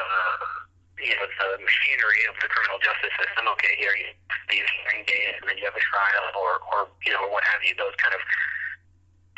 [0.99, 3.47] you know the machinery of the criminal justice system.
[3.57, 4.09] Okay, here you
[4.51, 7.61] these hearing days, and then you have a trial, or or you know what have
[7.63, 7.73] you.
[7.77, 8.21] Those kind of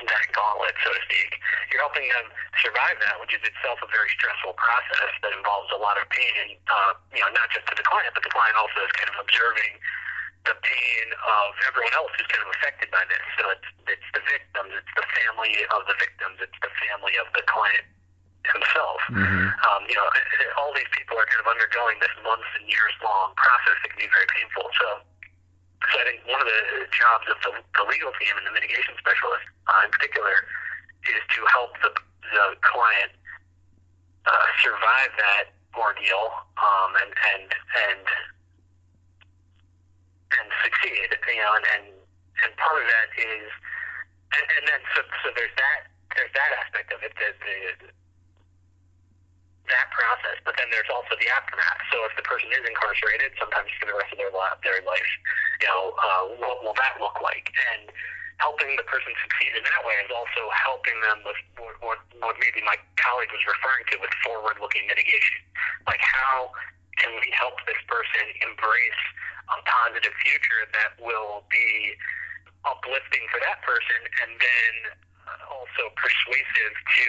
[0.02, 1.38] that gauntlet, so to speak.
[1.70, 5.78] You're helping them survive that, which is itself a very stressful process that involves a
[5.78, 8.82] lot of pain, uh, you know, not just to the client, but the client also
[8.82, 9.78] is kind of observing
[10.46, 13.22] the pain of everyone else who's kind of affected by this.
[13.38, 17.30] So it's it's the victims, it's the family of the victims, it's the family of
[17.38, 17.86] the client
[18.50, 19.00] himself.
[19.14, 19.54] Mm-hmm.
[19.54, 20.08] Um, you know,
[20.58, 24.02] all these people are kind of undergoing this months and years long process that can
[24.02, 24.66] be very painful.
[24.82, 24.88] So
[25.90, 28.94] so I think one of the jobs of the, the legal team and the mitigation
[29.02, 30.46] specialist uh, in particular
[31.10, 33.12] is to help the, the client
[34.30, 36.30] uh, survive that ordeal
[36.62, 37.50] um, and and
[37.90, 38.06] and
[40.40, 41.12] and succeed.
[41.12, 41.86] You know, and and,
[42.44, 43.48] and part of that is,
[44.36, 47.92] and, and then so so there's that there's that aspect of it, the, the
[49.72, 51.80] that process, but then there's also the aftermath.
[51.94, 55.12] So if the person is incarcerated, sometimes for the rest of their life, their life,
[55.64, 57.48] you know, uh, what will that look like?
[57.72, 57.88] And
[58.44, 62.36] helping the person succeed in that way is also helping them with what, what, what
[62.42, 65.40] maybe my colleague was referring to with forward-looking mitigation.
[65.86, 66.52] Like how
[66.98, 69.04] can we help this person embrace
[69.50, 71.98] a positive future that will be
[72.66, 74.74] uplifting for that person and then
[75.50, 77.08] also persuasive to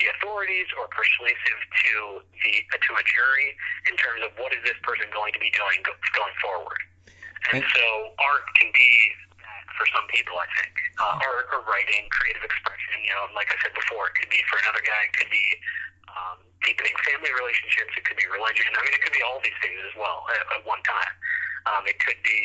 [0.00, 3.52] the authorities or persuasive to the to a jury
[3.86, 6.80] in terms of what is this person going to be doing going forward.
[7.52, 7.84] And, so
[8.20, 8.90] art can be
[9.40, 10.72] that for some people, I think.
[11.00, 13.00] Uh, art or writing, creative expression.
[13.00, 15.08] You know, like I said before, it could be for another guy.
[15.08, 15.46] It could be
[16.12, 17.92] um, deepening family relationships.
[17.96, 18.68] It could be religion.
[18.76, 21.12] I mean, it could be all these things as well at, at one time.
[21.68, 22.40] Um, it could be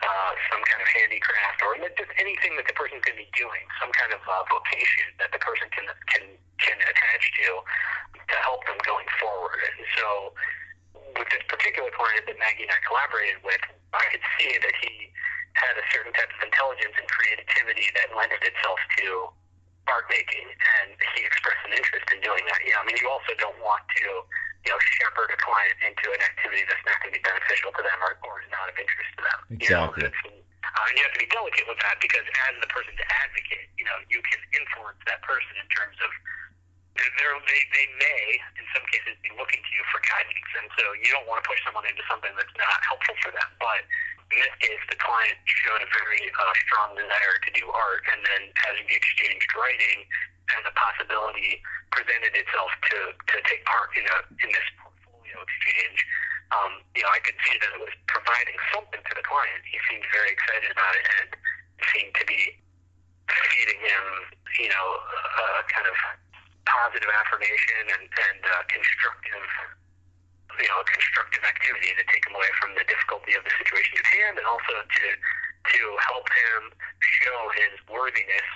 [0.00, 3.92] uh, some kind of handicraft or just anything that the person can be doing, some
[3.92, 6.24] kind of uh, vocation that the person can can
[6.58, 7.48] can attach to
[8.16, 9.60] to help them going forward.
[9.60, 10.08] And so,
[11.20, 13.60] with this particular client that Maggie and I collaborated with,
[13.92, 15.12] I could see that he
[15.58, 19.28] had a certain type of intelligence and creativity that lended itself to
[19.90, 22.60] art making, and he expressed an interest in doing that.
[22.62, 24.24] Yeah, I mean, you also don't want to
[24.64, 27.82] you know, shepherd a client into an activity that's not going to be beneficial to
[27.82, 29.38] them or, or is not of interest to them.
[29.56, 30.04] Exactly.
[30.04, 32.92] You know, uh, and you have to be delicate with that because as the person
[32.94, 36.10] to advocate, you know, you can influence that person in terms of
[37.00, 38.24] they're, they they may
[38.60, 41.46] in some cases be looking to you for guidance, and so you don't want to
[41.48, 43.48] push someone into something that's not helpful for them.
[43.56, 43.88] But
[44.34, 48.20] in this case, the client showed a very uh, strong desire to do art, and
[48.20, 50.04] then having the exchanged writing
[50.56, 55.98] and the possibility presented itself to, to take part in a in this portfolio exchange,
[56.50, 59.62] um, you know, I could see that it was providing something to the client.
[59.66, 61.28] He seemed very excited about it and
[61.94, 62.58] seemed to be
[63.30, 64.04] feeding him,
[64.58, 64.86] you know,
[65.62, 65.94] a kind of
[66.66, 69.46] positive affirmation and, and uh, constructive,
[70.58, 74.06] you know, constructive activity to take him away from the difficulty of the situation at
[74.10, 75.06] hand and also to
[75.60, 76.72] to help him
[77.20, 78.48] show his worthiness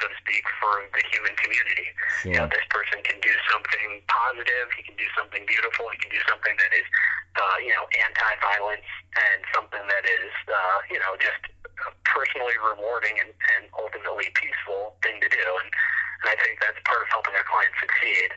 [0.00, 1.88] so to speak, for the human community.
[2.24, 2.32] Sure.
[2.32, 6.10] You know, this person can do something positive, he can do something beautiful, he can
[6.10, 6.88] do something that is,
[7.36, 11.40] uh, you know, anti-violence and something that is, uh, you know, just
[12.08, 15.44] personally rewarding and, and ultimately peaceful thing to do.
[15.64, 15.68] And,
[16.24, 18.32] and I think that's part of helping our clients succeed.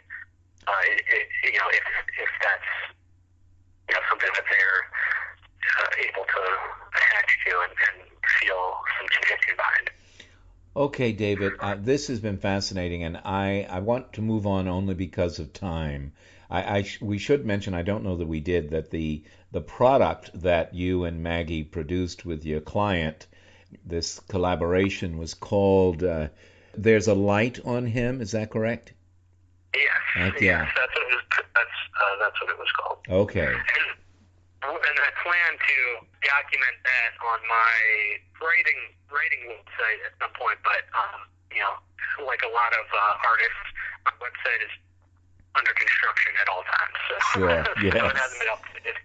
[0.64, 1.84] Uh, it, it, you know, if
[2.16, 2.72] if that's
[3.92, 4.84] you know something that they're
[5.84, 6.44] uh, able to
[6.96, 7.98] attach to and, and
[8.40, 9.92] feel some conviction behind.
[10.76, 14.96] Okay, David, uh, this has been fascinating, and I, I want to move on only
[14.96, 16.14] because of time.
[16.50, 19.62] I, I sh- we should mention, I don't know that we did, that the the
[19.62, 23.28] product that you and Maggie produced with your client,
[23.86, 26.30] this collaboration was called uh,
[26.76, 28.94] "There's a Light on Him." Is that correct?
[29.76, 30.34] Yes.
[30.42, 30.64] Yeah.
[30.64, 31.70] Yes, that's what it was, that's
[32.02, 32.98] uh, that's what it was called.
[33.10, 33.46] Okay.
[33.46, 33.94] And
[34.64, 35.93] and I plan to
[36.24, 37.76] document that on my
[38.40, 38.80] writing
[39.12, 40.60] writing website at some point.
[40.64, 41.76] But um, you know,
[42.26, 43.66] like a lot of uh, artists,
[44.08, 44.74] my website is
[45.56, 46.96] under construction at all times.
[47.08, 47.50] So, sure.
[47.84, 47.94] yes.
[47.94, 48.98] so it hasn't been updated.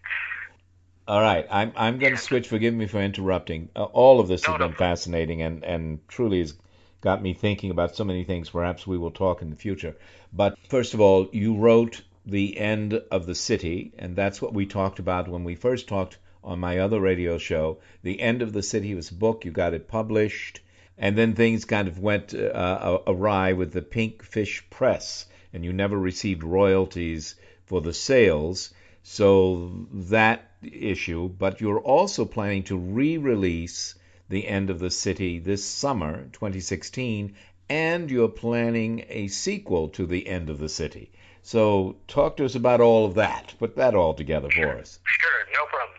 [1.09, 2.49] All right, I'm I'm going to switch.
[2.49, 3.71] Forgive me for interrupting.
[3.75, 4.69] Uh, all of this no, has no.
[4.69, 6.55] been fascinating and and truly has
[7.01, 8.51] got me thinking about so many things.
[8.51, 9.97] Perhaps we will talk in the future.
[10.33, 14.67] But first of all, you wrote the end of the city, and that's what we
[14.67, 17.79] talked about when we first talked on my other radio show.
[18.03, 19.45] The end of the city was a book.
[19.45, 20.61] You got it published,
[20.97, 25.73] and then things kind of went uh, awry with the Pink Fish Press, and you
[25.73, 28.73] never received royalties for the sales.
[29.03, 33.95] So that issue, but you're also planning to re-release
[34.29, 37.35] the end of the city this summer, 2016,
[37.69, 41.11] and you're planning a sequel to the end of the city.
[41.43, 43.55] So talk to us about all of that.
[43.59, 44.99] Put that all together for us.
[45.05, 45.98] Sure, no problem.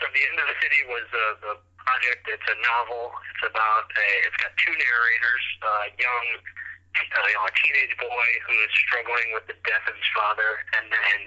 [0.00, 2.24] So the end of the city was uh, the project.
[2.24, 3.12] It's a novel.
[3.36, 4.08] It's about a.
[4.24, 5.44] It's got two narrators.
[5.60, 9.92] Uh, young, uh, you know, a teenage boy who is struggling with the death of
[9.92, 11.18] his father, and then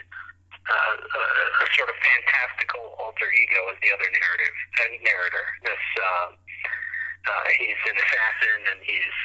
[0.65, 1.23] uh, a,
[1.61, 5.45] a sort of fantastical alter ego is the other narrative uh, narrator.
[5.61, 9.17] This uh, uh, he's an assassin, and he's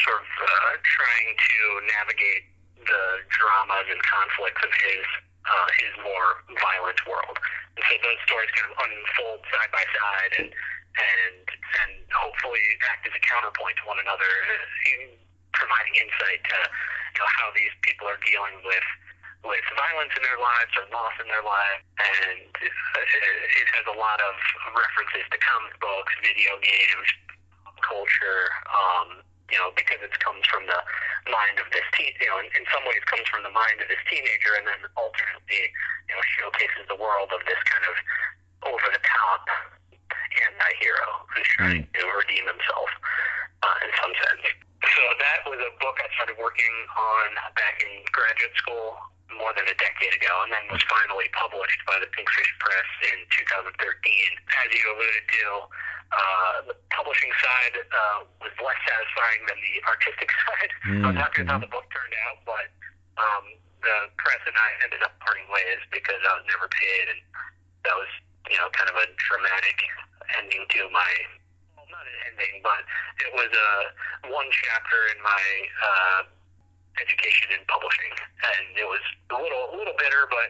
[0.00, 1.58] sort of uh, trying to
[2.00, 2.44] navigate
[2.80, 5.04] the dramas and conflicts of his
[5.44, 7.36] uh, his more violent world.
[7.74, 10.50] And so those stories kind of unfold side by side and
[10.94, 14.30] and and hopefully act as a counterpoint to one another,
[15.50, 16.58] providing insight to
[17.14, 18.86] you know, how these people are dealing with
[19.44, 21.84] with violence in their lives or loss in their lives.
[22.00, 24.34] And it has a lot of
[24.72, 27.08] references to comic books, video games,
[27.84, 28.48] culture.
[28.72, 29.20] Um,
[29.54, 30.80] you know, because it comes from the
[31.30, 33.86] mind of this teen, you know, in, in some ways comes from the mind of
[33.86, 35.70] this teenager, and then alternately,
[36.10, 37.94] you know, showcases the world of this kind of
[38.66, 39.46] over the top
[40.34, 42.90] anti-hero who's trying to redeem himself
[43.62, 44.42] uh, in some sense.
[44.82, 48.98] So that was a book I started working on back in graduate school
[49.38, 53.22] more than a decade ago, and then was finally published by the Pinkfish Press in
[53.30, 53.70] 2013.
[53.70, 55.46] As you alluded to,
[56.12, 60.70] uh, the publishing side uh, was less satisfying than the artistic side.
[60.84, 62.68] Mm, I was happy with how the book turned out, but
[63.16, 63.44] um,
[63.80, 67.20] the press and I ended up parting ways because I was never paid, and
[67.88, 68.10] that was,
[68.48, 69.78] you know, kind of a dramatic
[70.40, 71.10] ending to my.
[71.76, 72.82] Well, not an ending, but
[73.20, 73.82] it was uh,
[74.32, 75.44] one chapter in my
[75.84, 76.20] uh,
[77.00, 78.12] education in publishing,
[78.54, 79.02] and it was
[79.34, 80.48] a little a little bitter, but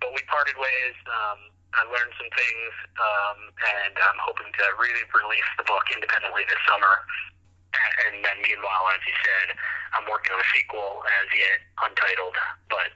[0.00, 0.96] but we parted ways.
[1.08, 6.44] Um, I learned some things, um, and I'm hoping to really release the book independently
[6.48, 7.04] this summer.
[8.08, 9.52] And then, meanwhile, as you said,
[9.92, 12.36] I'm working on a sequel as yet untitled,
[12.72, 12.88] but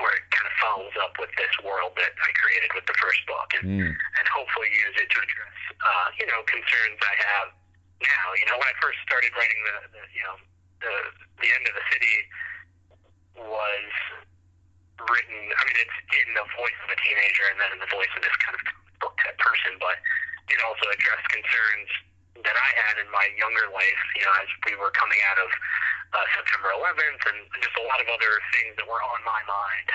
[0.00, 3.20] where it kind of follows up with this world that I created with the first
[3.28, 3.92] book, and, Mm.
[3.92, 7.48] and hopefully use it to address, uh, you know, concerns I have
[8.00, 8.26] now.
[8.40, 10.36] You know, when I first started writing the, the you know,
[10.80, 10.94] the
[11.44, 12.16] the end of the city
[13.36, 13.88] was
[15.02, 15.40] written.
[15.54, 18.22] I mean, it's in the voice of a teenager and then in the voice of
[18.22, 18.62] this kind of
[19.02, 19.98] book type person, but
[20.50, 21.90] it also addressed concerns
[22.42, 24.02] that I had in my younger life.
[24.18, 25.50] You know, as we were coming out of
[26.14, 29.88] uh, September 11th, and just a lot of other things that were on my mind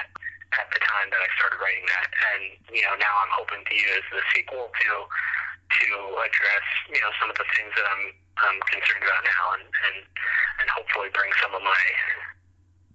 [0.58, 2.10] at the time that I started writing that.
[2.34, 2.41] And
[2.74, 4.89] you know, now I'm hoping to use the sequel to
[5.70, 5.88] to
[6.26, 8.04] address you know some of the things that I'm
[8.41, 9.97] I'm concerned about now, and and
[10.64, 11.84] and hopefully bring some of my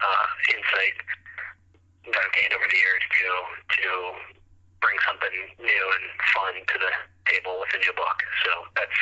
[0.02, 0.98] uh, insight
[2.07, 3.26] that I've gained over the years to
[3.80, 3.88] to
[4.80, 6.92] bring something new and fun to the
[7.30, 8.18] table with a new book.
[8.44, 9.00] So that's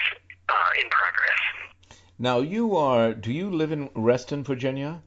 [0.48, 1.42] uh, in progress.
[2.18, 3.14] Now you are.
[3.14, 5.02] Do you live in Reston, Virginia?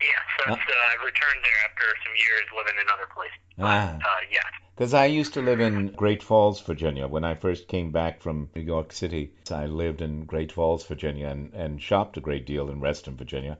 [0.00, 3.38] Yes, that's, uh, I returned there after some years living in other places.
[3.58, 3.96] Ah.
[3.96, 4.44] Uh, yes.
[4.76, 7.08] Because I used to live in Great Falls, Virginia.
[7.08, 11.28] When I first came back from New York City, I lived in Great Falls, Virginia,
[11.28, 13.56] and, and shopped a great deal in Reston, Virginia,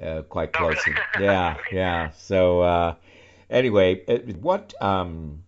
[0.00, 0.78] uh, quite close.
[1.20, 2.10] yeah, yeah.
[2.10, 2.94] So uh,
[3.50, 5.42] anyway, it, what um,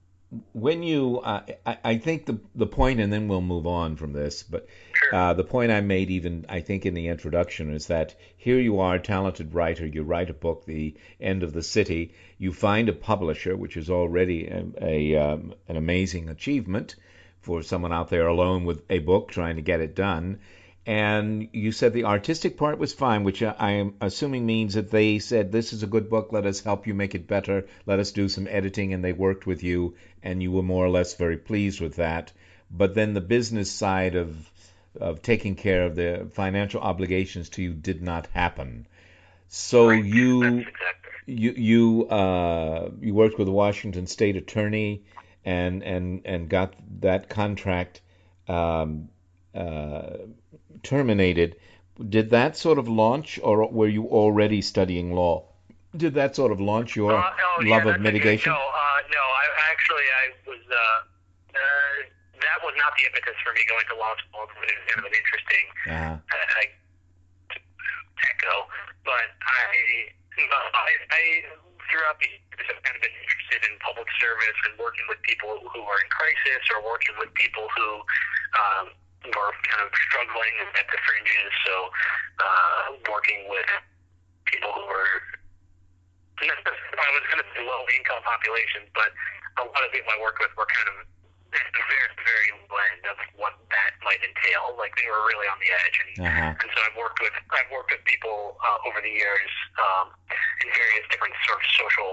[0.53, 4.13] when you, uh, I, I think the the point, and then we'll move on from
[4.13, 4.67] this, but
[5.13, 8.81] uh, the point I made, even I think in the introduction, is that here you
[8.81, 9.87] are, a talented writer.
[9.87, 12.15] You write a book, The End of the City.
[12.39, 16.97] You find a publisher, which is already a, a um, an amazing achievement
[17.41, 20.41] for someone out there alone with a book trying to get it done.
[20.87, 25.19] And you said the artistic part was fine, which I am assuming means that they
[25.19, 28.13] said, This is a good book, let us help you make it better, let us
[28.13, 31.39] do some editing, and they worked with you, and you were more or less very
[31.39, 32.33] pleased with that.
[32.71, 34.51] But then the business side of
[35.01, 38.87] of taking care of the financial obligations to you did not happen.
[39.49, 40.65] So you
[41.27, 45.03] you you uh, you worked with the Washington State Attorney
[45.45, 48.01] and and and got that contract
[48.49, 49.09] um,
[49.55, 50.17] uh,
[50.83, 51.57] terminated.
[52.09, 55.47] Did that sort of launch, or were you already studying law?
[55.97, 58.51] Did that sort of launch your Uh, oh, love that's of mitigation?
[58.53, 59.23] Good, no, uh, no.
[59.23, 60.63] I actually I was.
[60.67, 61.97] Uh, uh,
[62.43, 64.43] that was not the impetus for me going to law school.
[64.45, 66.17] It was kind of an interesting Uh-huh.
[66.19, 66.65] uh, I,
[68.27, 68.55] echo,
[69.07, 69.63] but I,
[70.35, 71.23] I, I
[71.89, 75.63] throughout the years have kind of been interested in public service and working with people
[75.63, 77.89] who are in crisis or working with people who
[78.59, 78.87] um,
[79.33, 81.51] were kind of struggling at the fringes.
[81.65, 81.75] So
[82.41, 83.69] uh, working with
[84.51, 85.13] people who were
[86.45, 89.15] I was going to say low income populations, but
[89.63, 90.97] a lot of people I worked with were kind of
[91.55, 94.75] at the very, very low end of what that might entail.
[94.75, 96.51] Like they were really on the edge, and Uh-huh.
[96.59, 100.11] and so I've worked with I've worked with people uh, over the years um,
[100.63, 102.11] in various different sort of social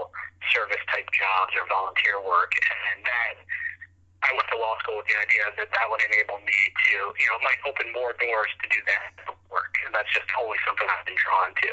[0.54, 3.34] service type jobs or volunteer work, and that
[4.22, 7.26] I went to law school with the idea that that would enable me to you
[7.30, 9.02] know it might open more doors to do that
[9.50, 11.70] work, and that's just always something I've been drawn to.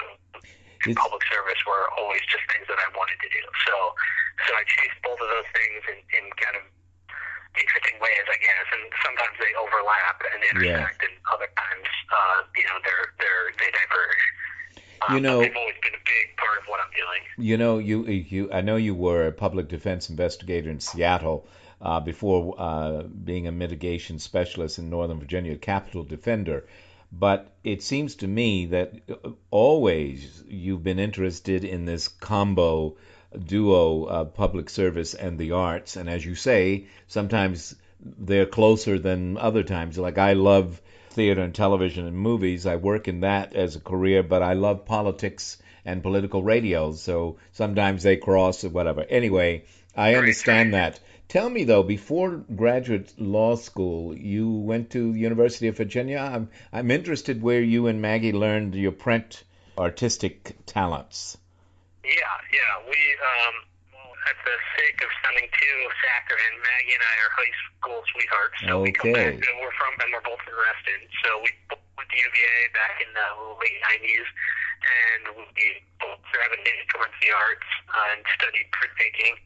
[0.84, 3.44] And It's- public service were always just things that I wanted to do.
[3.68, 3.76] So
[4.48, 6.64] so I chased both of those things in, in kind of
[7.60, 8.68] interesting ways, I guess.
[8.72, 13.70] And sometimes they overlap and intersect, and other times, uh, you know, they're they're they
[13.72, 14.24] diverge.
[15.04, 17.22] Um, You know- they've always been a big part of what I'm doing.
[17.38, 21.48] You know, you you I know you were a public defense investigator in Seattle
[21.82, 26.66] uh, before uh, being a mitigation specialist in Northern Virginia, a capital Defender.
[27.12, 32.98] But it seems to me that uh, always you've been interested in this combo
[33.46, 35.96] duo of public service and the arts.
[35.96, 39.98] And as you say, sometimes they're closer than other times.
[39.98, 42.66] Like I love theater and television and movies.
[42.66, 47.38] I work in that as a career, but I love politics and political radio, so
[47.52, 49.06] sometimes they cross or whatever.
[49.10, 49.64] Anyway,
[49.96, 51.00] I understand that.
[51.30, 56.18] Tell me though, before graduate law school, you went to the University of Virginia.
[56.18, 59.44] I'm I'm interested where you and Maggie learned your print
[59.78, 61.38] artistic talents.
[62.04, 62.10] Yeah,
[62.50, 62.74] yeah.
[62.82, 63.56] We um,
[64.26, 68.58] at the sake of sounding too saccharine, Maggie and I are high school sweethearts.
[68.66, 69.54] So we come back Okay.
[69.62, 71.02] we're from and we're both in Reston.
[71.22, 73.28] So we both went to UVA back in the
[73.62, 74.26] late nineties
[74.82, 79.38] and we both gravitated towards the arts uh, and studied printmaking.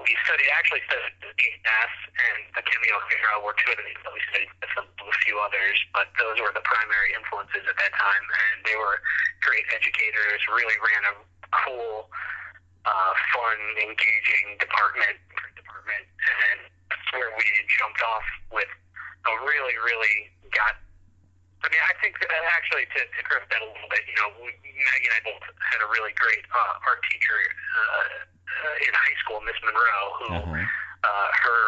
[0.00, 4.22] We studied actually studied the BS and Akemi Ohira were two of the that we
[4.32, 4.84] studied with a,
[5.28, 8.98] few others, but those were the primary influences at that time and they were
[9.44, 11.14] great educators, really ran a
[11.52, 12.08] cool
[12.88, 15.20] uh, fun, engaging department,
[15.52, 17.44] department, and that's where we
[17.76, 18.70] jumped off with
[19.28, 20.80] a really, really got.
[21.60, 24.32] I mean, I think that actually to, to grip that a little bit, you know,
[24.32, 28.24] Maggie and I both had a really great uh, art teacher uh,
[28.64, 30.64] uh, in high school, Miss Monroe, who Uh-huh.
[31.06, 31.62] uh, her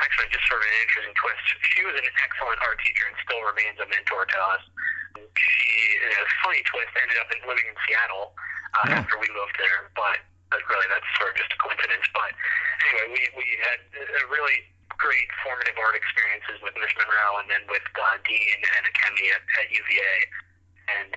[0.00, 1.44] actually just sort of an interesting twist.
[1.76, 4.62] She was an excellent art teacher and still remains a mentor to us.
[5.36, 5.68] She,
[6.00, 8.32] in a funny twist, ended up in, living in Seattle
[8.80, 9.02] uh, Yeah.
[9.04, 12.06] after we moved there, but, but really that's sort of just a coincidence.
[12.16, 12.32] But
[12.86, 14.64] anyway, we, we had a really
[14.96, 19.42] great formative art experiences with Miss Monroe and then with uh, Dean and Akemi at,
[19.60, 20.14] at UVA,
[20.96, 21.08] and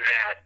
[0.00, 0.44] that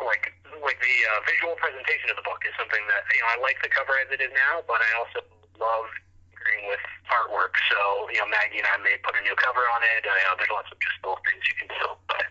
[0.00, 0.32] like
[0.64, 3.60] like the uh, visual presentation of the book is something that you know I like
[3.60, 5.20] the cover as it is now, but I also
[5.60, 5.88] love
[6.32, 6.80] tinkering with
[7.12, 7.52] artwork.
[7.68, 10.04] So you know Maggie and I may put a new cover on it.
[10.04, 11.86] Uh, you know, there's lots of just little things you can do.
[12.08, 12.24] But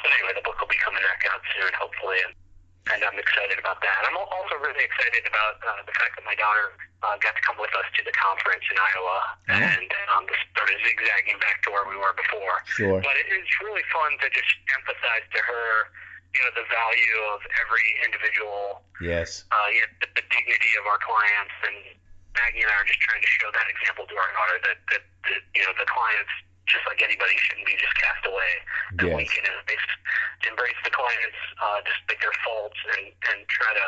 [0.00, 2.32] so anyway, the book will be coming back out soon, hopefully, and
[2.86, 3.98] and I'm excited about that.
[4.06, 6.72] I'm also really excited about uh, the fact that my daughter
[7.04, 9.18] uh, got to come with us to the conference in Iowa
[9.52, 10.24] and um,
[10.54, 12.64] started zigzagging back to where we were before.
[12.66, 12.98] Sure.
[13.02, 15.68] But it, it's really fun to just emphasize to her,
[16.32, 19.44] you know, the value of every individual, Yes.
[19.52, 21.76] uh, you know, the, the dignity of our clients, and
[22.34, 25.02] Maggie and I are just trying to show that example to our daughter that that,
[25.26, 26.30] that you know the clients,
[26.68, 28.52] just like anybody, shouldn't be just cast away.
[29.00, 29.88] That we can embrace,
[30.46, 33.86] embrace the clients, uh, despite their faults, and and try to.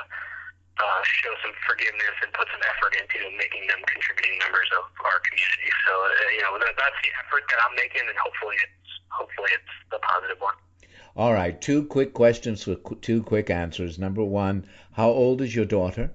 [0.80, 5.20] Uh, show some forgiveness and put some effort into making them contributing members of our
[5.28, 5.68] community.
[5.84, 9.50] So, uh, you know, that, that's the effort that I'm making, and hopefully, it's hopefully
[9.52, 10.54] it's the positive one.
[11.16, 11.60] All right.
[11.60, 13.98] Two quick questions with qu- two quick answers.
[13.98, 16.12] Number one, how old is your daughter?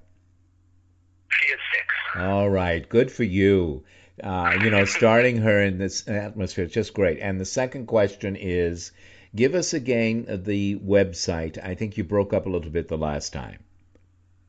[1.29, 1.85] She is six.
[2.17, 3.83] All right, good for you.
[4.23, 7.19] Uh, you know, starting her in this atmosphere is just great.
[7.19, 8.91] And the second question is,
[9.35, 11.61] give us again the website.
[11.61, 13.59] I think you broke up a little bit the last time.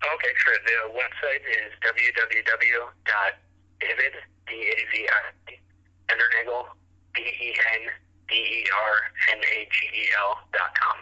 [0.05, 0.55] Okay, sure.
[0.65, 2.55] The website is www.david,
[4.47, 5.59] D-A-V-I,
[6.09, 6.67] Bendernagel,
[7.15, 7.99] B-E-N-D-E-R-N-A-G-E-L
[10.53, 10.97] dot com.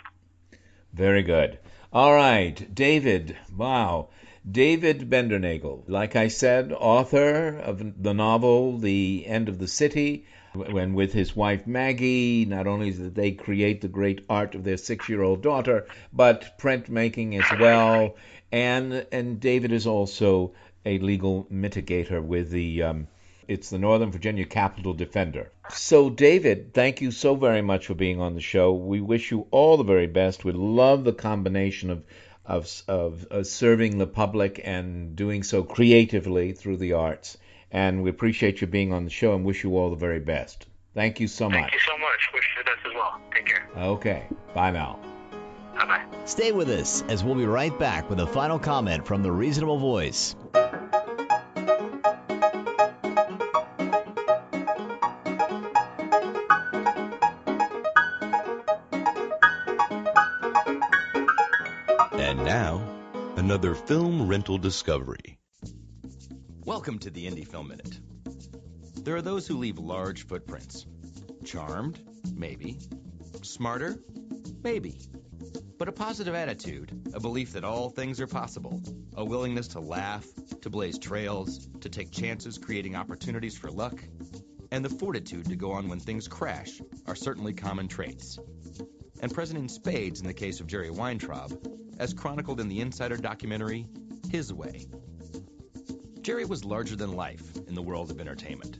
[0.95, 1.59] Very good.
[1.93, 3.37] All right, David.
[3.55, 4.09] Wow.
[4.51, 10.93] David Bendernagel, like I said, author of the novel The End of the City, when
[10.93, 15.43] with his wife Maggie, not only did they create the great art of their six-year-old
[15.43, 18.17] daughter, but printmaking as well.
[18.53, 20.53] And and David is also
[20.85, 23.09] a legal mitigator with the um,
[23.49, 25.51] it's the Northern Virginia Capital Defender.
[25.71, 28.73] So, David, thank you so very much for being on the show.
[28.73, 30.45] We wish you all the very best.
[30.45, 32.05] We love the combination of
[32.47, 37.39] of, of, of serving the public and doing so creatively through the arts.
[37.71, 40.67] And we appreciate you being on the show and wish you all the very best.
[40.95, 41.61] Thank you so much.
[41.61, 42.31] Thank you so much.
[42.33, 43.21] Wish you the best as well.
[43.35, 43.69] Take care.
[43.77, 44.27] Okay.
[44.55, 45.01] Bye now.
[45.75, 46.05] Bye bye.
[46.25, 49.79] Stay with us as we'll be right back with a final comment from the Reasonable
[49.79, 50.37] Voice.
[63.45, 65.39] Another film rental discovery.
[66.65, 68.01] Welcome to the Indie Film Minute.
[69.05, 70.87] There are those who leave large footprints.
[71.45, 72.01] Charmed?
[72.35, 72.79] Maybe.
[73.43, 73.99] Smarter?
[74.63, 74.99] Maybe.
[75.79, 78.81] But a positive attitude, a belief that all things are possible,
[79.15, 80.25] a willingness to laugh,
[80.63, 84.03] to blaze trails, to take chances creating opportunities for luck,
[84.71, 88.39] and the fortitude to go on when things crash are certainly common traits.
[89.21, 91.53] And present in spades in the case of Jerry Weintraub,
[91.99, 93.87] as chronicled in the Insider documentary,
[94.31, 94.87] His Way.
[96.23, 98.79] Jerry was larger than life in the world of entertainment.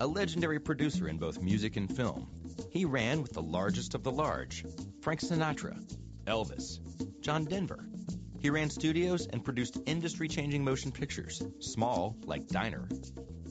[0.00, 2.28] A legendary producer in both music and film,
[2.70, 4.64] he ran with the largest of the large
[5.00, 5.78] Frank Sinatra,
[6.26, 6.80] Elvis,
[7.20, 7.86] John Denver.
[8.40, 12.88] He ran studios and produced industry changing motion pictures, small, like Diner,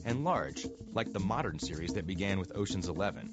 [0.04, 3.32] and large, like the modern series that began with Ocean's Eleven.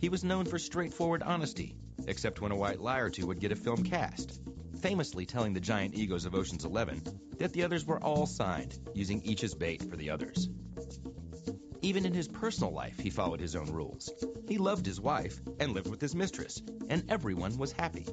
[0.00, 3.52] He was known for straightforward honesty, except when a white lie or two would get
[3.52, 4.40] a film cast,
[4.80, 7.02] famously telling the giant egos of Ocean's Eleven
[7.38, 10.48] that the others were all signed, using each as bait for the others.
[11.82, 14.10] Even in his personal life, he followed his own rules.
[14.48, 18.06] He loved his wife and lived with his mistress, and everyone was happy.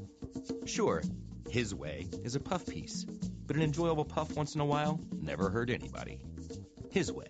[0.65, 1.01] Sure,
[1.49, 3.05] his way is a puff piece,
[3.47, 6.19] but an enjoyable puff once in a while never hurt anybody.
[6.91, 7.27] His way.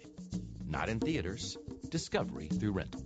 [0.68, 1.58] Not in theaters,
[1.90, 3.04] discovery through rental.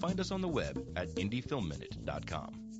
[0.00, 2.71] Find us on the web at indiefilmminute.com.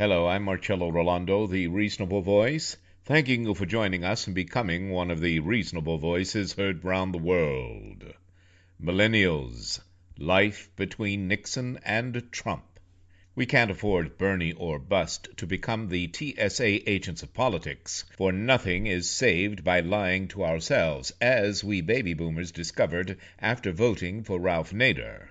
[0.00, 5.10] Hello, I'm Marcello Rolando, the Reasonable Voice, thanking you for joining us and becoming one
[5.10, 8.14] of the reasonable voices heard round the world.
[8.82, 9.78] Millennials,
[10.16, 12.80] life between Nixon and Trump.
[13.34, 18.86] We can't afford Bernie or bust to become the TSA agents of politics, for nothing
[18.86, 24.72] is saved by lying to ourselves, as we baby boomers discovered after voting for Ralph
[24.72, 25.28] Nader.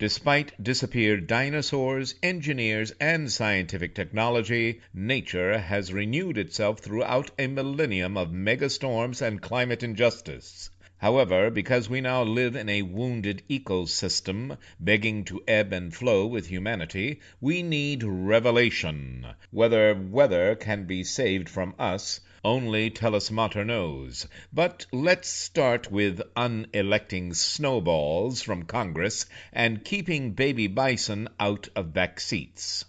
[0.00, 8.30] Despite disappeared dinosaurs, engineers, and scientific technology, nature has renewed itself throughout a millennium of
[8.30, 10.70] megastorms and climate injustice.
[10.96, 16.46] However, because we now live in a wounded ecosystem, begging to ebb and flow with
[16.46, 19.26] humanity, we need revelation.
[19.50, 24.26] Whether weather can be saved from us, only Tellus Mater knows.
[24.52, 32.18] But let's start with unelecting snowballs from Congress and keeping baby bison out of back
[32.18, 32.84] seats.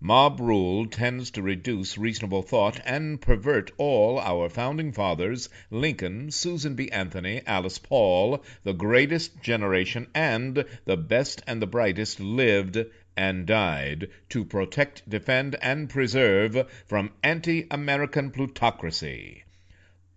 [0.00, 6.74] Mob rule tends to reduce reasonable thought and pervert all our founding fathers, Lincoln, Susan
[6.74, 6.90] B.
[6.90, 12.84] Anthony, Alice Paul, the greatest generation and the best and the brightest lived
[13.16, 19.44] and died to protect, defend, and preserve from anti American plutocracy.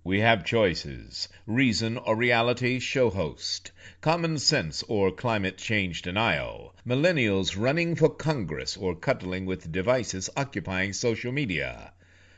[0.04, 7.60] We have choices reason or reality show host, common sense or climate change denial, millennials
[7.60, 11.92] running for Congress or cuddling with devices occupying social media.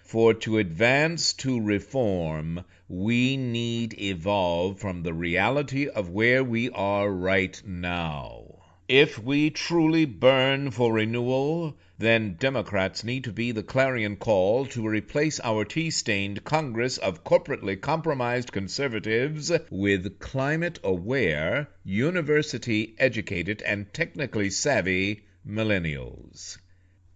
[0.04, 7.12] For to advance to reform, we need evolve from the reality of where we are
[7.12, 8.49] right now.
[8.92, 14.88] If we truly burn for renewal, then Democrats need to be the clarion call to
[14.88, 23.94] replace our tea stained Congress of corporately compromised conservatives with climate aware, university educated, and
[23.94, 26.58] technically savvy millennials.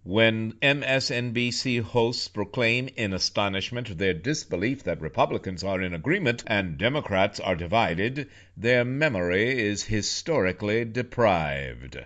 [0.06, 7.39] When MSNBC hosts proclaim in astonishment their disbelief that Republicans are in agreement and Democrats
[7.39, 8.28] are divided,
[8.58, 12.06] their memory is historically deprived.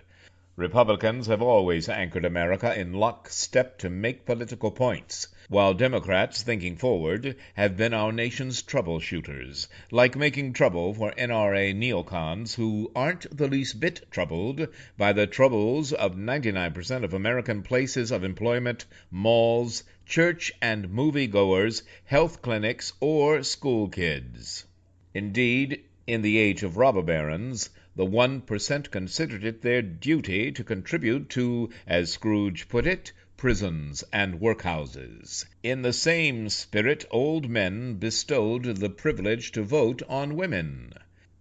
[0.54, 7.34] Republicans have always anchored America in lockstep to make political points, while Democrats, thinking forward,
[7.54, 13.80] have been our nation's troubleshooters, like making trouble for NRA neocons who aren't the least
[13.80, 14.68] bit troubled
[14.98, 21.82] by the troubles of 99% of American places of employment, malls, church and movie goers,
[22.04, 24.66] health clinics, or school kids.
[25.14, 30.62] Indeed, in the age of robber barons, the one percent considered it their duty to
[30.62, 35.46] contribute to, as Scrooge put it, prisons and workhouses.
[35.62, 40.92] In the same spirit old men bestowed the privilege to vote on women.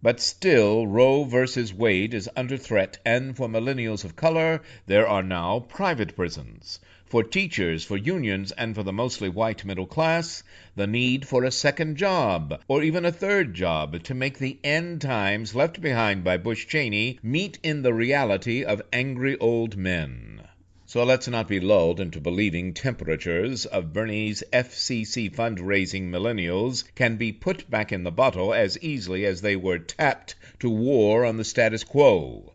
[0.02, 1.74] But still Roe v.
[1.76, 6.80] Wade is under threat, and for millennials of color there are now private prisons
[7.10, 10.44] for teachers, for unions, and for the mostly white middle class,
[10.76, 15.00] the need for a second job, or even a third job, to make the end
[15.02, 20.47] times left behind by Bush Cheney meet in the reality of angry old men.
[20.90, 27.34] So let's not be lulled into believing temperatures of Bernie's FCC fundraising millennials can be
[27.34, 31.44] put back in the bottle as easily as they were tapped to war on the
[31.44, 32.54] status quo.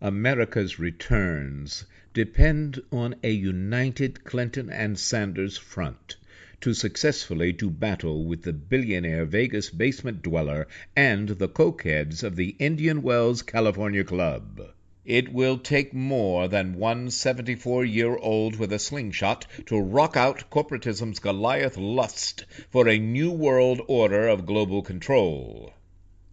[0.00, 6.16] America's returns depend on a united Clinton and Sanders front
[6.60, 10.66] to successfully do battle with the billionaire Vegas basement dweller
[10.96, 14.72] and the cokeheads of the Indian Wells California Club.
[15.08, 20.50] It will take more than one 74 year old with a slingshot to rock out
[20.50, 25.72] corporatism's Goliath lust for a new world order of global control.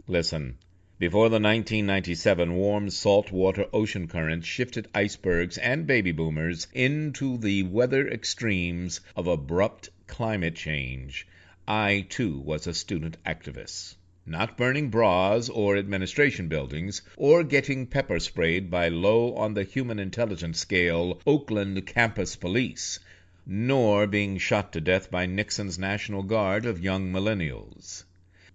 [0.09, 0.57] Listen,
[0.99, 8.05] before the 1997 warm saltwater ocean currents shifted icebergs and baby boomers into the weather
[8.05, 11.25] extremes of abrupt climate change,
[11.65, 13.95] I too was a student activist.
[14.27, 19.99] Not burning bras or administration buildings, or getting pepper sprayed by low on the human
[19.99, 22.97] intelligence scale Oakland campus police,
[23.45, 28.03] nor being shot to death by Nixon's National Guard of young millennials.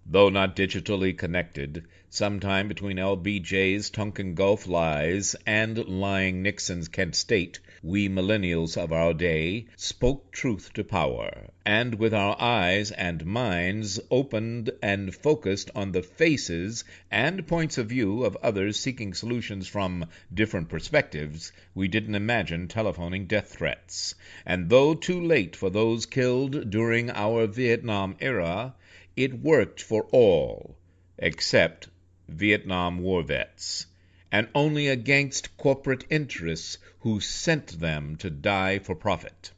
[0.05, 7.61] Though not digitally connected, sometime between LBJ's Tonkin Gulf lies and lying Nixon's Kent State,
[7.83, 13.99] we millennials of our day spoke truth to power, and with our eyes and minds
[14.11, 20.05] opened and focused on the faces and points of view of others seeking solutions from
[20.31, 24.13] different perspectives, we didn't imagine telephoning death threats.
[24.45, 28.75] And though too late for those killed during our Vietnam era,
[29.15, 30.77] it worked for all
[31.17, 31.87] except
[32.27, 33.87] Vietnam War vets,
[34.31, 39.51] and only against corporate interests who sent them to die for profit.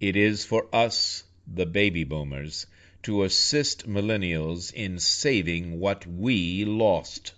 [0.00, 2.66] It is for us, the baby boomers,
[3.02, 7.32] to assist millennials in saving what we lost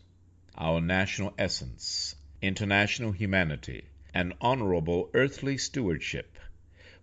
[0.56, 3.82] our national essence, international humanity,
[4.12, 6.38] and honorable earthly stewardship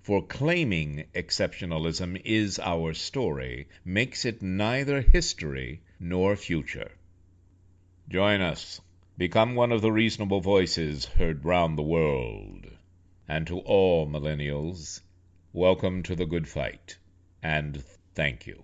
[0.02, 6.92] for claiming exceptionalism is our story makes it neither history nor future.
[8.08, 8.82] Join us.
[9.20, 12.68] Become one of the reasonable voices heard round the world.
[13.28, 15.02] And to all millennials,
[15.52, 16.98] welcome to the good fight,
[17.44, 17.84] and
[18.16, 18.64] thank you.